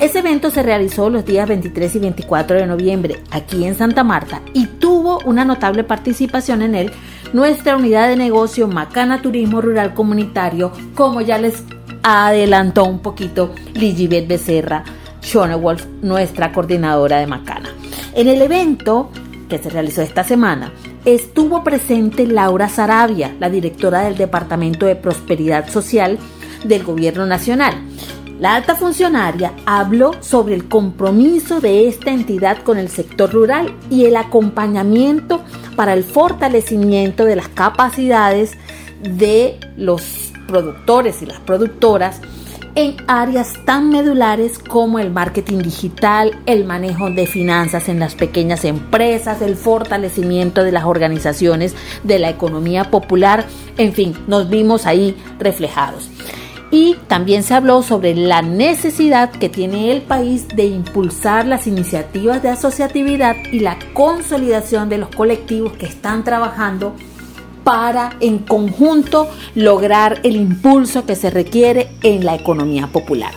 [0.00, 4.42] Ese evento se realizó los días 23 y 24 de noviembre aquí en Santa Marta
[4.54, 6.92] y tuvo una notable participación en él
[7.32, 11.64] nuestra unidad de negocio Macana Turismo Rural Comunitario, como ya les
[12.04, 14.84] adelantó un poquito Ligibet Becerra,
[15.20, 17.70] Shona Wolf, nuestra coordinadora de Macana.
[18.14, 19.10] En el evento
[19.48, 20.72] que se realizó esta semana,
[21.04, 26.18] estuvo presente Laura Sarabia, la directora del Departamento de Prosperidad Social
[26.64, 27.74] del Gobierno Nacional.
[28.38, 34.04] La alta funcionaria habló sobre el compromiso de esta entidad con el sector rural y
[34.04, 35.42] el acompañamiento
[35.74, 38.52] para el fortalecimiento de las capacidades
[39.02, 42.20] de los productores y las productoras
[42.76, 48.64] en áreas tan medulares como el marketing digital, el manejo de finanzas en las pequeñas
[48.64, 51.74] empresas, el fortalecimiento de las organizaciones
[52.04, 53.46] de la economía popular,
[53.78, 56.08] en fin, nos vimos ahí reflejados.
[56.70, 62.42] Y también se habló sobre la necesidad que tiene el país de impulsar las iniciativas
[62.42, 66.94] de asociatividad y la consolidación de los colectivos que están trabajando
[67.64, 73.32] para en conjunto lograr el impulso que se requiere en la economía popular.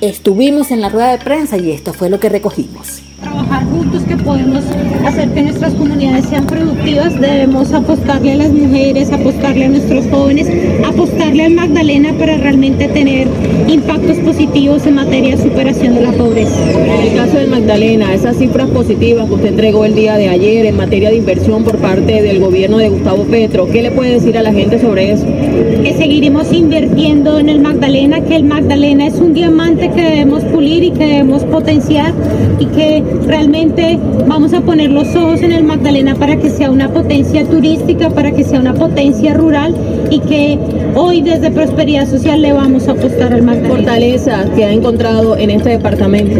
[0.00, 4.16] Estuvimos en la rueda de prensa y esto fue lo que recogimos trabajar juntos, que
[4.16, 4.64] podemos
[5.06, 10.48] hacer que nuestras comunidades sean productivas, debemos apostarle a las mujeres, apostarle a nuestros jóvenes,
[10.86, 13.28] apostarle al Magdalena para realmente tener
[13.68, 16.58] impactos positivos en materia de superación de la pobreza.
[16.70, 20.66] En el caso del Magdalena, esas cifras positivas que usted entregó el día de ayer
[20.66, 24.36] en materia de inversión por parte del gobierno de Gustavo Petro, ¿qué le puede decir
[24.36, 25.26] a la gente sobre eso?
[25.26, 30.82] Que seguiremos invirtiendo en el Magdalena, que el Magdalena es un diamante que debemos pulir
[30.82, 32.12] y que debemos potenciar
[32.58, 36.88] y que realmente vamos a poner los ojos en el Magdalena para que sea una
[36.88, 39.74] potencia turística, para que sea una potencia rural
[40.10, 40.58] y que
[40.94, 43.62] hoy desde Prosperidad Social le vamos a apostar al Magdalena.
[43.72, 46.38] Fortaleza que ha encontrado en este departamento.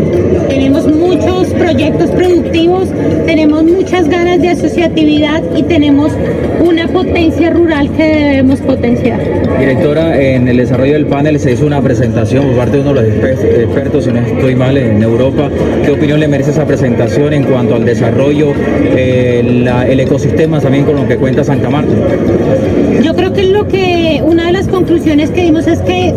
[0.48, 2.88] Tenemos muchos proyectos productivos,
[3.26, 6.12] tenemos muchas ganas de asociatividad y tenemos
[6.60, 9.20] una potencia rural que debemos potenciar.
[9.58, 13.08] Directora, en el desarrollo del panel se hizo una presentación por parte de uno de
[13.08, 13.34] los
[13.64, 15.50] expertos, si no estoy mal, en Europa.
[15.84, 18.52] ¿Qué opinión le merece esa presentación en cuanto al desarrollo,
[18.96, 19.40] eh,
[19.88, 21.92] el ecosistema también con lo que cuenta Santa Marta?
[23.02, 26.14] Yo creo que lo que una de las conclusiones que dimos es que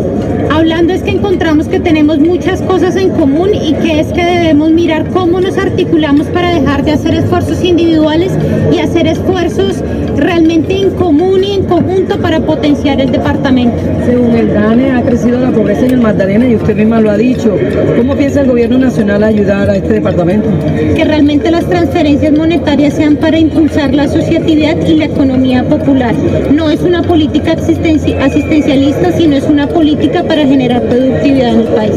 [0.50, 4.70] hablando es que encontramos que tenemos muchas cosas en común y que es que debemos
[4.70, 8.32] mirar cómo nos articulamos para dejar de hacer esfuerzos individuales
[8.72, 9.82] y hacer esfuerzos
[10.16, 13.76] realmente en común y en conjunto para potenciar el departamento.
[14.04, 17.16] Según el DANE ha crecido la pobreza en el Magdalena y usted misma lo ha
[17.16, 17.56] dicho.
[17.96, 20.48] ¿Cómo piensa el gobierno nacional ayudar a este departamento?
[20.94, 26.14] Que realmente las transferencias monetarias sean para impulsar la asociatividad y la economía popular.
[26.52, 31.94] No es una política asistencialista, sino es una política para generar productividad en el país.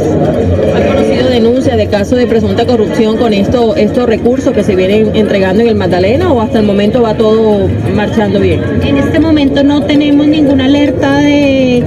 [0.76, 4.76] ¿Ha conocido denuncias de el caso de presunta corrupción con esto, estos recursos que se
[4.76, 8.62] vienen entregando en el Magdalena o hasta el momento va todo marchando bien?
[8.84, 11.84] En este momento no tenemos ninguna alerta de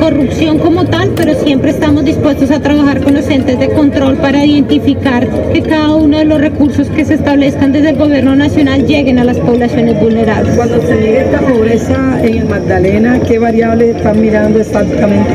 [0.00, 4.44] corrupción como tal, pero siempre estamos dispuestos a trabajar con los entes de control para
[4.44, 9.18] identificar que cada uno de los recursos que se establezcan desde el gobierno nacional lleguen
[9.18, 10.56] a las poblaciones vulnerables.
[10.56, 15.30] Cuando se mide esta pobreza en el Magdalena, ¿qué variables están mirando exactamente?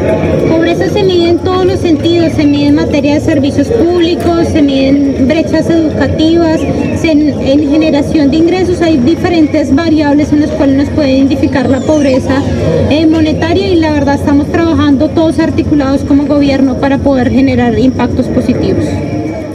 [0.50, 4.62] Pobreza se mide en todos los sentidos, se mide en materia de servicios públicos, se
[4.62, 6.62] miden brechas educativas,
[7.04, 11.80] en, en generación de ingresos hay diferentes variables en las cuales nos puede identificar la
[11.82, 12.41] pobreza
[12.89, 18.28] eh, monetaria y la verdad estamos trabajando todos articulados como gobierno para poder generar impactos
[18.28, 18.86] positivos.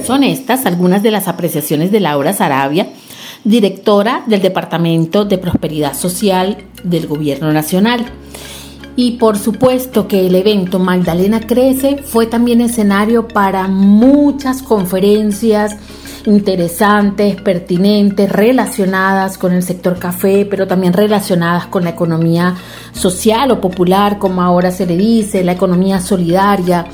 [0.05, 2.89] Son estas algunas de las apreciaciones de Laura Sarabia,
[3.45, 8.07] directora del Departamento de Prosperidad Social del Gobierno Nacional.
[9.01, 15.76] Y por supuesto que el evento Magdalena Crece fue también escenario para muchas conferencias
[16.26, 22.57] interesantes, pertinentes, relacionadas con el sector café, pero también relacionadas con la economía
[22.90, 26.84] social o popular, como ahora se le dice, la economía solidaria,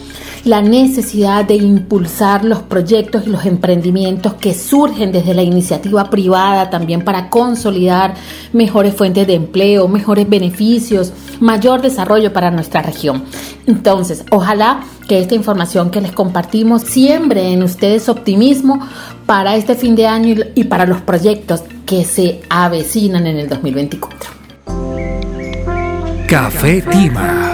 [0.44, 6.68] la necesidad de impulsar los proyectos y los emprendimientos que surgen desde la iniciativa privada
[6.68, 8.14] también para consolidar
[8.52, 13.24] mejores fuentes de empleo, mejores beneficios, mayor desarrollo para nuestra región.
[13.66, 18.86] Entonces, ojalá que esta información que les compartimos siembre en ustedes optimismo
[19.26, 24.30] para este fin de año y para los proyectos que se avecinan en el 2024.
[26.26, 27.53] Café Tima.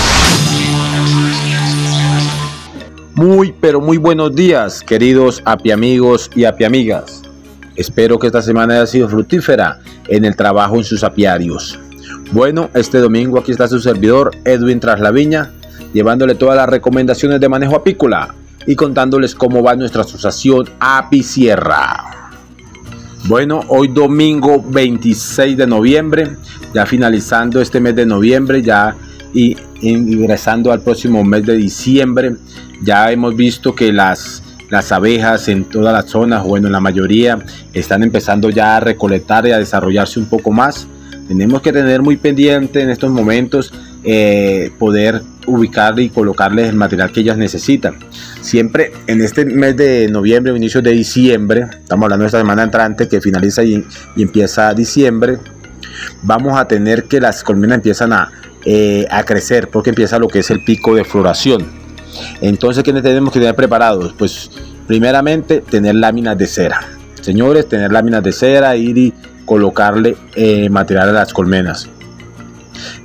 [3.15, 7.23] Muy, pero muy buenos días, queridos apiamigos y apiamigas.
[7.77, 9.81] Espero que esta semana haya sido fructífera
[10.11, 11.79] en el trabajo en sus apiarios.
[12.33, 15.53] Bueno, este domingo aquí está su servidor Edwin Traslaviña,
[15.95, 18.35] llevándole todas las recomendaciones de manejo apícola
[18.67, 22.31] y contándoles cómo va nuestra asociación Apicierra.
[23.25, 26.37] Bueno, hoy domingo 26 de noviembre,
[26.75, 28.97] ya finalizando este mes de noviembre, ya
[29.33, 32.37] y ingresando al próximo mes de diciembre,
[32.83, 37.39] ya hemos visto que las las abejas en todas las zonas, bueno, en la mayoría,
[37.73, 40.87] están empezando ya a recolectar y a desarrollarse un poco más.
[41.29, 47.13] Tenemos que tener muy pendiente en estos momentos eh, poder ubicarle y colocarles el material
[47.13, 47.97] que ellas necesitan.
[48.41, 52.63] Siempre en este mes de noviembre o inicios de diciembre, estamos hablando de esta semana
[52.63, 53.85] entrante que finaliza y,
[54.17, 55.39] empieza diciembre,
[56.23, 58.31] vamos a tener que las colmenas empiezan a,
[58.65, 61.80] eh, a crecer porque empieza lo que es el pico de floración.
[62.41, 64.15] Entonces, ¿qué tenemos que tener preparados?
[64.17, 64.51] Pues
[64.87, 66.81] primeramente tener láminas de cera.
[67.21, 71.89] Señores, tener láminas de cera, ir y colocarle eh, material a las colmenas.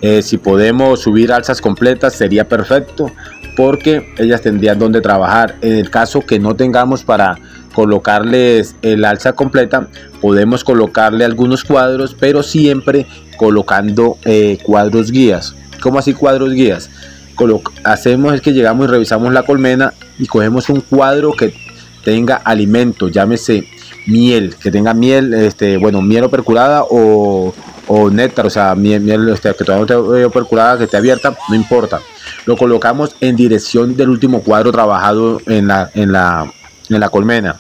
[0.01, 3.12] Eh, si podemos subir alzas completas sería perfecto
[3.56, 5.56] porque ellas tendrían donde trabajar.
[5.62, 7.38] En el caso que no tengamos para
[7.74, 9.88] colocarles el alza completa,
[10.22, 13.06] podemos colocarle algunos cuadros, pero siempre
[13.38, 15.56] colocando eh, cuadros guías.
[15.82, 16.89] ¿Cómo así cuadros guías?
[17.84, 21.54] Hacemos es que llegamos y revisamos la colmena y cogemos un cuadro que
[22.04, 23.68] tenga alimento, llámese
[24.08, 27.54] miel, que tenga miel, este, bueno, miel o perculada o,
[28.12, 32.00] néctar, o sea, miel, este, que todavía no esté perculada, que esté abierta, no importa.
[32.46, 36.52] Lo colocamos en dirección del último cuadro trabajado en la, en la,
[36.90, 37.60] en la colmena.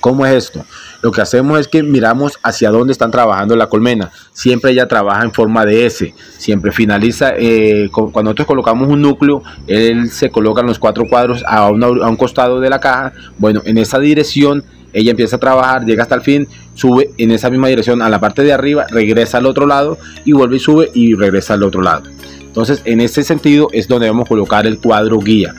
[0.00, 0.64] ¿Cómo es esto?
[1.04, 4.10] Lo que hacemos es que miramos hacia dónde están trabajando la colmena.
[4.32, 6.14] Siempre ella trabaja en forma de S.
[6.38, 11.44] Siempre finaliza, eh, cuando nosotros colocamos un núcleo, él se coloca en los cuatro cuadros
[11.46, 13.12] a, a un costado de la caja.
[13.36, 17.50] Bueno, en esa dirección ella empieza a trabajar, llega hasta el fin, sube en esa
[17.50, 20.90] misma dirección a la parte de arriba, regresa al otro lado y vuelve y sube
[20.94, 22.04] y regresa al otro lado.
[22.40, 25.54] Entonces, en ese sentido es donde vamos a colocar el cuadro guía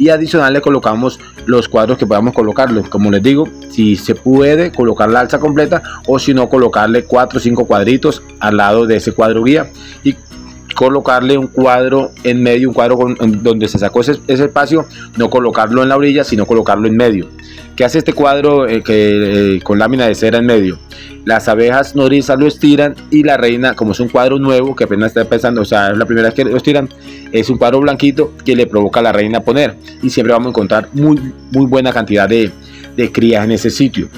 [0.00, 2.82] y adicional le colocamos los cuadros que podamos colocarle.
[2.88, 7.36] Como les digo, si se puede colocar la alza completa o si no colocarle 4
[7.36, 9.70] o 5 cuadritos al lado de ese cuadro guía
[10.02, 10.16] y
[10.74, 12.98] colocarle un cuadro en medio, un cuadro
[13.42, 17.28] donde se sacó ese, espacio, no colocarlo en la orilla, sino colocarlo en medio.
[17.76, 20.78] ¿Qué hace este cuadro eh, que, eh, con lámina de cera en medio?
[21.24, 25.08] Las abejas nodrizas lo estiran y la reina, como es un cuadro nuevo que apenas
[25.08, 26.88] está empezando, o sea, es la primera vez que lo estiran,
[27.32, 29.76] es un cuadro blanquito que le provoca a la reina poner.
[30.02, 31.20] Y siempre vamos a encontrar muy,
[31.52, 32.50] muy buena cantidad de,
[32.96, 34.08] de crías en ese sitio.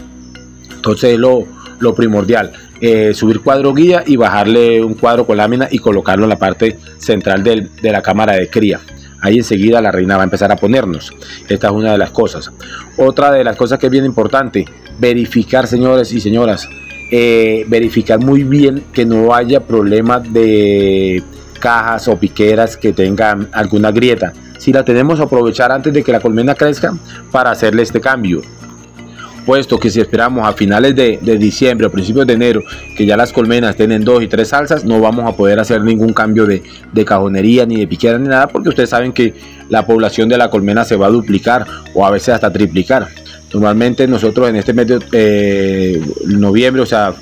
[0.75, 1.45] Entonces lo,
[1.81, 2.53] lo primordial.
[2.85, 6.80] Eh, subir cuadro guía y bajarle un cuadro con lámina y colocarlo en la parte
[6.99, 8.80] central de la cámara de cría.
[9.20, 11.12] Ahí enseguida la reina va a empezar a ponernos.
[11.49, 12.51] Esta es una de las cosas.
[12.97, 14.64] Otra de las cosas que es bien importante,
[14.99, 16.68] verificar, señores y señoras,
[17.12, 21.22] eh, verificar muy bien que no haya problemas de
[21.61, 24.33] cajas o piqueras que tengan alguna grieta.
[24.59, 26.93] Si la tenemos, aprovechar antes de que la colmena crezca
[27.30, 28.43] para hacerle este cambio
[29.45, 32.62] puesto que si esperamos a finales de, diciembre o principios de enero
[32.97, 36.12] que ya las colmenas tienen dos y tres salsas, no vamos a poder hacer ningún
[36.12, 36.62] cambio de,
[37.05, 39.34] cajonería ni de piquera ni nada, porque ustedes saben que
[39.68, 43.09] la población de la colmena se va a duplicar o a veces hasta triplicar.
[43.53, 47.14] Normalmente nosotros en este mes de eh, noviembre, o sea,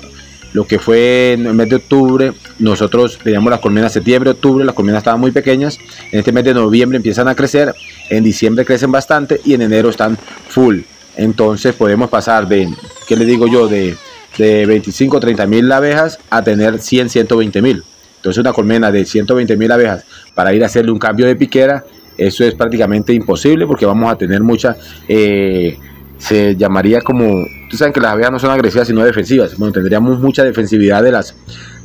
[0.53, 4.75] lo que fue en el mes de octubre, nosotros teníamos las colmenas septiembre, octubre, las
[4.75, 5.77] colmenas estaban muy pequeñas,
[6.11, 7.73] en este mes de noviembre empiezan a crecer,
[8.09, 10.17] en diciembre crecen bastante y en enero están
[10.49, 10.81] full.
[11.15, 12.69] Entonces podemos pasar de,
[13.07, 13.67] ¿qué le digo yo?
[13.67, 13.95] De,
[14.37, 17.83] de 25 30 mil abejas a tener 100, 120 mil.
[18.17, 20.05] Entonces una colmena de 120 mil abejas
[20.35, 21.83] para ir a hacerle un cambio de piquera,
[22.17, 24.75] eso es prácticamente imposible porque vamos a tener mucha,
[25.07, 25.77] eh,
[26.17, 30.19] se llamaría como, ustedes saben que las abejas no son agresivas sino defensivas, bueno, tendríamos
[30.19, 31.35] mucha defensividad de las,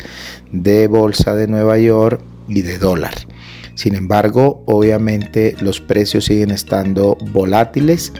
[0.51, 3.15] de Bolsa de Nueva York y de dólar.
[3.75, 8.11] Sin embargo, obviamente los precios siguen estando volátiles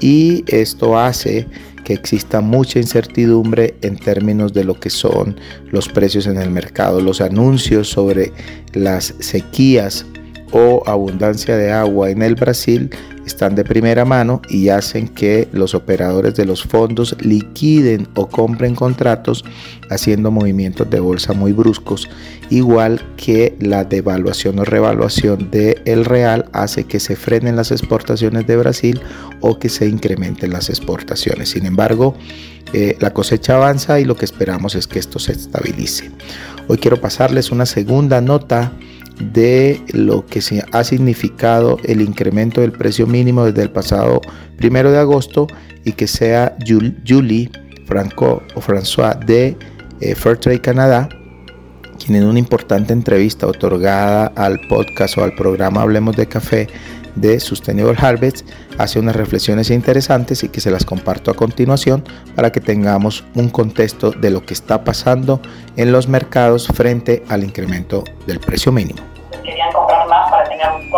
[0.00, 1.46] y esto hace
[1.88, 7.00] que exista mucha incertidumbre en términos de lo que son los precios en el mercado.
[7.00, 8.30] Los anuncios sobre
[8.74, 10.04] las sequías
[10.52, 12.90] o abundancia de agua en el Brasil
[13.28, 18.74] están de primera mano y hacen que los operadores de los fondos liquiden o compren
[18.74, 19.44] contratos
[19.90, 22.08] haciendo movimientos de bolsa muy bruscos,
[22.50, 28.46] igual que la devaluación o revaluación del el real hace que se frenen las exportaciones
[28.46, 29.00] de Brasil
[29.40, 31.50] o que se incrementen las exportaciones.
[31.50, 32.16] Sin embargo,
[32.72, 36.10] eh, la cosecha avanza y lo que esperamos es que esto se estabilice.
[36.66, 38.72] Hoy quiero pasarles una segunda nota
[39.20, 40.40] de lo que
[40.72, 44.20] ha significado el incremento del precio mínimo desde el pasado
[44.56, 45.46] primero de agosto
[45.84, 47.50] y que sea Julie
[47.86, 49.56] Franco o François de
[50.00, 51.08] eh, Fairtrade Canadá,
[51.98, 56.68] quien en una importante entrevista otorgada al podcast o al programa Hablemos de Café
[57.20, 58.48] de Sustainable Harvest
[58.78, 62.04] hace unas reflexiones interesantes y que se las comparto a continuación
[62.34, 65.40] para que tengamos un contexto de lo que está pasando
[65.76, 69.00] en los mercados frente al incremento del precio mínimo.
[69.42, 70.90] Querían comprar más para tener un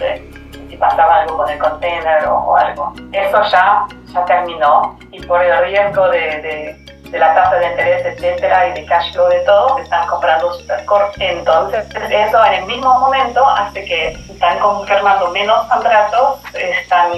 [0.00, 0.30] de
[0.68, 2.92] si pasaba algo con el container o, algo.
[3.12, 8.68] Eso ya ya terminó y por el riesgo de, de, la tasa de interés, etcétera,
[8.68, 11.10] y de cash flow de todo, están comprando supercore.
[11.18, 17.12] Entonces, eso en el mismo momento hace que están confirmando menos contratos, están,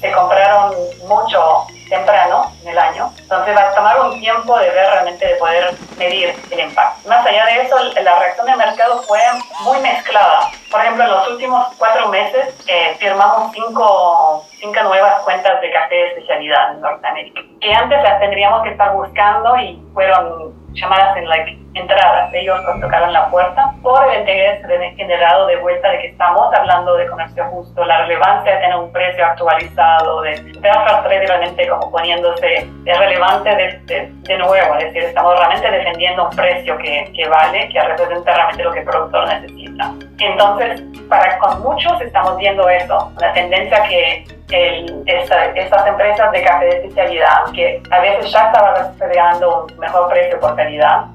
[0.00, 0.74] se compraron
[1.08, 3.12] mucho temprano en el año.
[3.18, 7.08] Entonces va a tomar un tiempo de ver realmente, de poder medir el impacto.
[7.08, 9.20] Más allá de eso, la reacción del mercado fue
[9.60, 10.50] muy mezclada.
[10.70, 15.94] Por ejemplo, en los últimos cuatro meses eh, firmamos cinco, cinco nuevas cuentas de café
[15.94, 21.28] de especialidad en Norteamérica, que antes las tendríamos que estar buscando y fueron llamadas en
[21.28, 22.32] like, entradas.
[22.34, 24.62] Ellos tocaron la puerta por el interés
[24.96, 28.92] generado de vuelta de que estamos hablando de comercio justo, la relevancia de tener un
[28.92, 33.50] precio actualizado, de Trade realmente como poniéndose relevante
[33.86, 38.34] de, de, nuevo, es decir, estamos realmente defendiendo un precio que, que vale, que representa
[38.34, 39.92] realmente lo que el productor necesita.
[40.22, 46.64] Entonces, para con muchos estamos viendo eso, la tendencia que el, estas empresas de café
[46.66, 51.06] de especialidad, que a veces ya estaban esperando un mejor precio por calidad,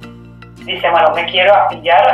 [0.68, 2.06] dicen, bueno, me quiero afiliar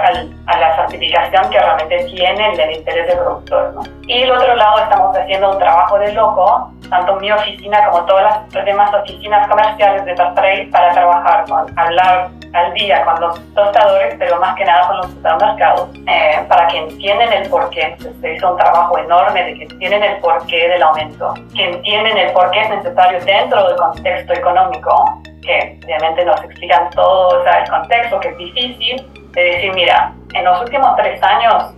[0.45, 3.73] a la certificación que realmente tiene el interés del productor.
[3.73, 3.81] ¿no?
[4.07, 8.41] Y el otro lado estamos haciendo un trabajo de loco, tanto mi oficina como todas
[8.53, 14.15] las demás oficinas comerciales de Trade para trabajar con, hablar al día con los tostadores,
[14.19, 17.97] pero más que nada con los supermercados, eh, para que entiendan el porqué.
[18.21, 22.31] Se hizo un trabajo enorme de que entienden el porqué del aumento, que entienden el
[22.33, 27.69] porqué es necesario dentro del contexto económico, que obviamente nos explican todo o sea, el
[27.69, 31.73] contexto, que es difícil, de decir, mira, en los últimos tres años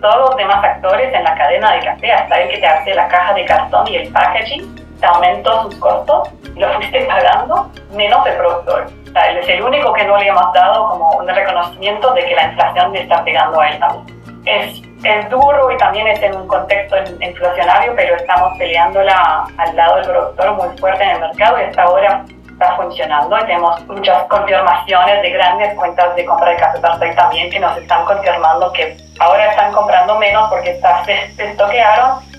[0.00, 3.08] todos los demás actores en la cadena de café, hasta el que te hace la
[3.08, 8.26] caja de cartón y el packaging, te aumentó sus costos y lo fuiste pagando menos
[8.26, 8.86] el productor
[9.22, 12.44] él es el único que no le hemos dado como un reconocimiento de que la
[12.46, 14.24] inflación le está pegando a él también.
[14.44, 19.96] Es, es duro y también es en un contexto inflacionario, pero estamos peleándola al lado
[19.96, 22.24] del productor muy fuerte en el mercado y hasta ahora
[22.64, 23.36] está funcionando.
[23.38, 28.72] tenemos muchas confirmaciones de grandes cuentas de compra de café también que nos están confirmando
[28.72, 32.34] que ahora están comprando menos porque está, se, se estoquearon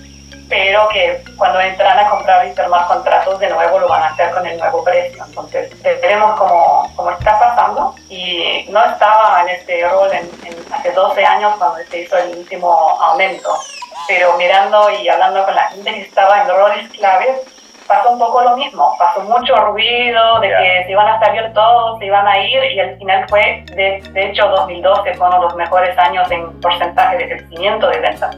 [0.48, 4.30] pero que cuando entran a comprar y firmar contratos de nuevo lo van a hacer
[4.30, 5.24] con el nuevo precio.
[5.24, 10.30] Entonces, veremos cómo, cómo está pasando y no estaba en este rol en,
[10.72, 13.58] hace 12 años cuando se hizo el último aumento,
[14.06, 17.40] pero mirando y hablando con la gente que estaba en roles claves,
[17.86, 21.98] pasó un poco lo mismo, pasó mucho ruido de que se iban a salir todos,
[21.98, 25.44] se iban a ir y al final fue, de, de hecho 2012 fue uno de
[25.44, 28.36] los mejores años en porcentaje de crecimiento de ventas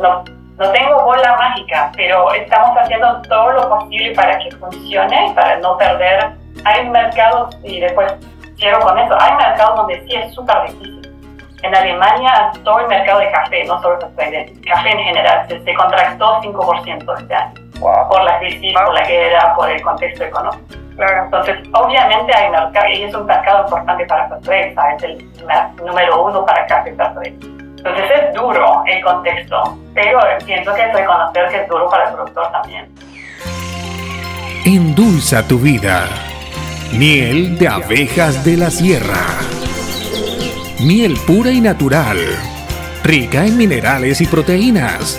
[0.00, 0.24] no,
[0.56, 5.76] no tengo bola mágica, pero estamos haciendo todo lo posible para que funcione, para no
[5.78, 6.30] perder.
[6.64, 8.12] Hay mercados, y después
[8.58, 11.00] quiero con eso, hay mercados donde sí es súper difícil.
[11.62, 16.40] En Alemania, todo el mercado de café, no solo café, café en general, se, contractó
[16.40, 17.69] 5% este año.
[17.80, 20.64] Por la crisis, por la guerra, por el contexto económico.
[20.96, 21.24] Claro.
[21.24, 25.30] Entonces, obviamente hay mercado, y es un mercado importante para Fairtrade, es el
[25.76, 27.38] número uno para café Fairtrade.
[27.78, 32.14] Entonces es duro el contexto, pero siento que es reconocer que es duro para el
[32.14, 32.88] productor también.
[34.66, 36.04] Endulza tu vida.
[36.92, 39.24] Miel de abejas de la sierra.
[40.80, 42.18] Miel pura y natural.
[43.02, 45.18] Rica en minerales y proteínas.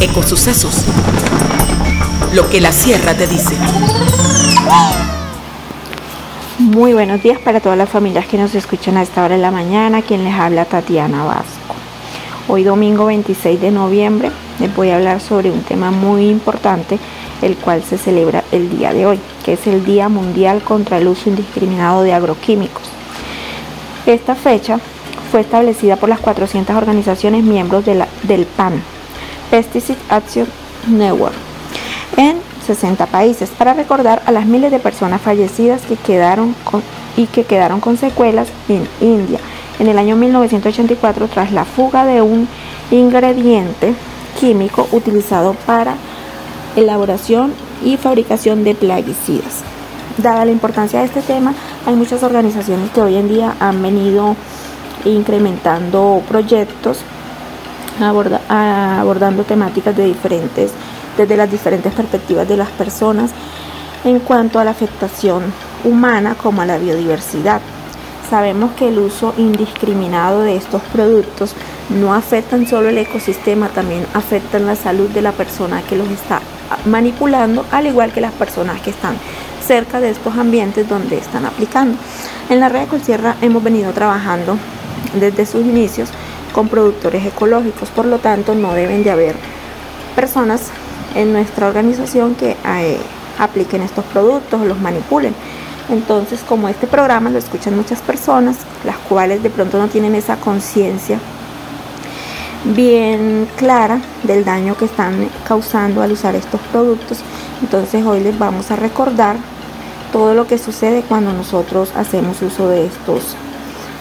[0.00, 0.84] Ecosucesos.
[2.32, 3.56] Lo que la sierra te dice.
[6.60, 9.50] Muy buenos días para todas las familias que nos escuchan a esta hora de la
[9.50, 10.02] mañana.
[10.02, 11.74] Quien les habla Tatiana Vasco.
[12.46, 14.30] Hoy domingo 26 de noviembre
[14.60, 17.00] les voy a hablar sobre un tema muy importante,
[17.42, 21.08] el cual se celebra el día de hoy, que es el Día Mundial contra el
[21.08, 22.84] Uso Indiscriminado de Agroquímicos.
[24.06, 24.78] Esta fecha
[25.32, 28.80] fue establecida por las 400 organizaciones miembros del PAN,
[29.50, 30.46] Pesticide Action
[30.88, 31.34] Network,
[32.16, 32.36] en
[32.66, 36.82] 60 países para recordar a las miles de personas fallecidas que quedaron con,
[37.16, 39.40] y que quedaron con secuelas en India
[39.78, 42.48] en el año 1984 tras la fuga de un
[42.90, 43.94] ingrediente
[44.38, 45.94] químico utilizado para
[46.76, 47.52] elaboración
[47.84, 49.62] y fabricación de plaguicidas.
[50.16, 51.54] Dada la importancia de este tema,
[51.86, 54.34] hay muchas organizaciones que hoy en día han venido
[55.04, 56.98] incrementando proyectos
[58.00, 60.72] abordando temáticas de diferentes
[61.16, 63.30] desde las diferentes perspectivas de las personas
[64.04, 65.42] en cuanto a la afectación
[65.84, 67.60] humana como a la biodiversidad.
[68.30, 71.54] Sabemos que el uso indiscriminado de estos productos
[71.88, 76.40] no afectan solo el ecosistema, también afectan la salud de la persona que los está
[76.84, 79.16] manipulando, al igual que las personas que están
[79.66, 81.98] cerca de estos ambientes donde están aplicando.
[82.50, 84.58] En la red de Colsierra hemos venido trabajando
[85.18, 86.10] desde sus inicios
[86.58, 89.36] con productores ecológicos, por lo tanto no deben de haber
[90.16, 90.70] personas
[91.14, 92.98] en nuestra organización que eh,
[93.38, 95.36] apliquen estos productos o los manipulen.
[95.88, 100.34] Entonces, como este programa lo escuchan muchas personas, las cuales de pronto no tienen esa
[100.34, 101.20] conciencia
[102.64, 107.18] bien clara del daño que están causando al usar estos productos,
[107.62, 109.36] entonces hoy les vamos a recordar
[110.12, 113.36] todo lo que sucede cuando nosotros hacemos uso de estos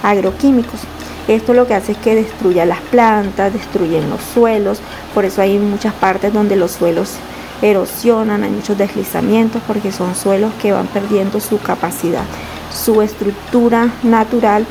[0.01, 0.80] agroquímicos.
[1.28, 4.80] Esto lo que hace es que destruya las plantas, destruyen los suelos,
[5.14, 7.16] por eso hay muchas partes donde los suelos
[7.62, 12.24] erosionan, hay muchos deslizamientos porque son suelos que van perdiendo su capacidad,
[12.72, 14.66] su estructura natural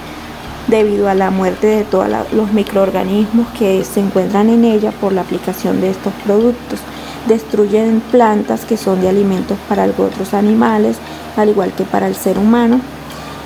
[0.66, 5.20] debido a la muerte de todos los microorganismos que se encuentran en ella por la
[5.20, 6.80] aplicación de estos productos.
[7.28, 10.96] Destruyen plantas que son de alimentos para otros animales,
[11.36, 12.80] al igual que para el ser humano.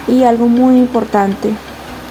[0.07, 1.51] Y algo muy importante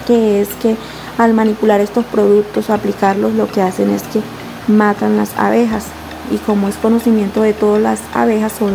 [0.09, 0.75] que es que
[1.19, 4.21] al manipular estos productos, aplicarlos, lo que hacen es que
[4.67, 5.85] matan las abejas.
[6.31, 8.73] Y como es conocimiento de todas las abejas son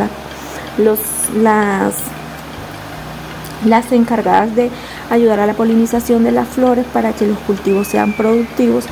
[0.78, 0.99] los,
[1.37, 1.97] las,
[3.64, 4.70] las encargadas de
[5.11, 8.85] ayudar a la polinización de las flores para que los cultivos sean productivos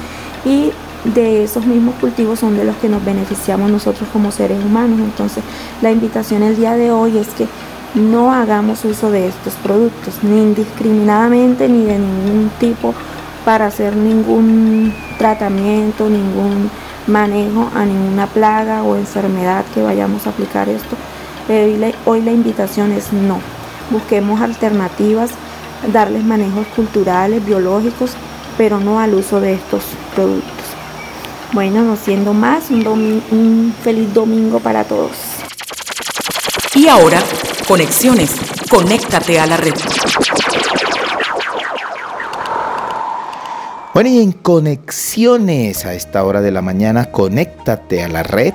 [0.45, 0.73] y
[1.05, 4.99] de esos mismos cultivos son de los que nos beneficiamos nosotros como seres humanos.
[4.99, 5.45] Entonces
[5.81, 7.47] la invitación el día de hoy es que
[7.95, 12.95] no hagamos uso de estos productos, ni indiscriminadamente ni de ningún tipo
[13.45, 16.71] para hacer ningún tratamiento, ningún
[17.07, 20.97] manejo a ninguna plaga o enfermedad que vayamos a aplicar esto.
[22.07, 23.41] Hoy la invitación es no,
[23.91, 25.31] busquemos alternativas
[25.91, 28.13] darles manejos culturales, biológicos,
[28.57, 29.83] pero no al uso de estos
[30.15, 30.67] productos.
[31.53, 35.13] Bueno, no siendo más, un, un feliz domingo para todos.
[36.75, 37.19] Y ahora,
[37.67, 38.31] conexiones.
[38.71, 39.75] Conéctate a la red.
[43.95, 48.55] Bueno, y en conexiones a esta hora de la mañana, conéctate a la red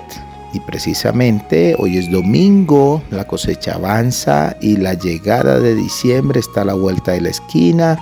[0.53, 6.65] y precisamente hoy es domingo, la cosecha avanza y la llegada de diciembre está a
[6.65, 7.99] la vuelta de la esquina.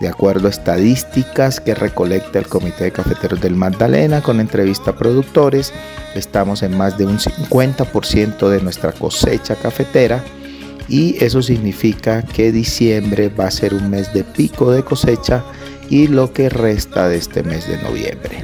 [0.00, 4.96] De acuerdo a estadísticas que recolecta el Comité de Cafeteros del Magdalena con entrevista a
[4.96, 5.72] productores,
[6.14, 10.22] estamos en más de un 50% de nuestra cosecha cafetera
[10.88, 15.42] y eso significa que diciembre va a ser un mes de pico de cosecha
[15.88, 18.42] y lo que resta de este mes de noviembre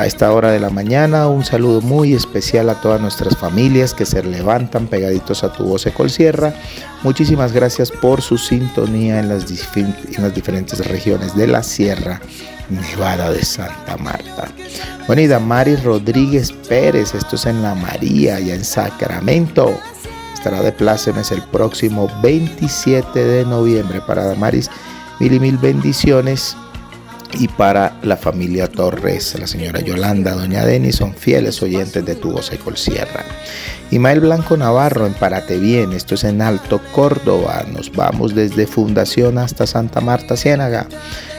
[0.00, 1.28] a esta hora de la mañana.
[1.28, 5.86] Un saludo muy especial a todas nuestras familias que se levantan pegaditos a tu voz
[6.08, 6.54] Sierra.
[7.02, 9.44] Muchísimas gracias por su sintonía en las,
[9.76, 12.18] en las diferentes regiones de la Sierra
[12.70, 14.48] Nevada de Santa Marta.
[15.06, 19.78] Bueno, y Damari Rodríguez Pérez, esto es en La María, ya en Sacramento.
[20.32, 24.00] Estará de plácemes el próximo 27 de noviembre.
[24.00, 24.70] Para Damaris,
[25.18, 26.56] mil y mil bendiciones
[27.38, 32.30] y para la familia Torres, la señora Yolanda, doña Denis, son fieles oyentes de Tu
[32.30, 33.24] Voz Sierra.
[33.90, 39.38] Imael Blanco Navarro, en Parate Bien, esto es en Alto Córdoba, nos vamos desde Fundación
[39.38, 40.86] hasta Santa Marta Ciénaga,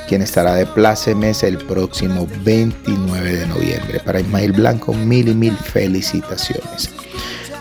[0.08, 4.02] quien estará de plácemes el próximo 29 de noviembre.
[4.06, 7.01] Para Ismael Blanco, mil y mil felicitaciones.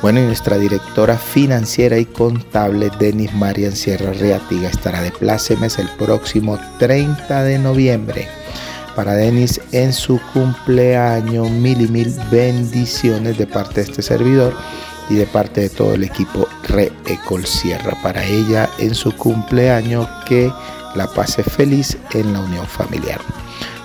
[0.02, 5.88] Bueno, y nuestra directora financiera y contable, Denis Marian Sierra Reatiga, estará de plácemes el
[5.98, 8.26] próximo 30 de noviembre.
[8.96, 14.54] Para Denis en su cumpleaños, mil y mil bendiciones de parte de este servidor
[15.10, 17.94] y de parte de todo el equipo Re Ecol Sierra.
[18.02, 20.50] Para ella en su cumpleaños, que
[20.94, 23.20] la pase feliz en la unión familiar.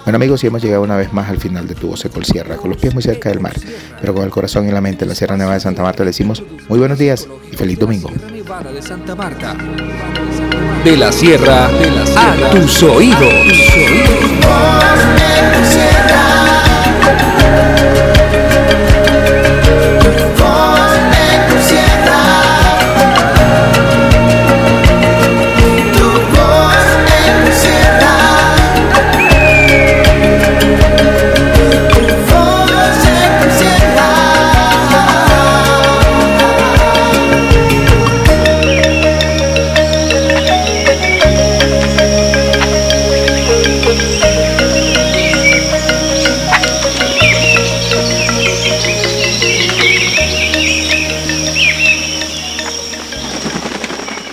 [0.05, 2.57] Bueno amigos, y hemos llegado una vez más al final de Tu Voz Ecol Sierra,
[2.57, 3.53] con los pies muy cerca del mar,
[3.99, 6.11] pero con el corazón y la mente en la Sierra Nevada de Santa Marta le
[6.11, 8.11] decimos muy buenos días y feliz domingo.
[10.83, 13.33] de la Sierra, de la sierra a tus oídos.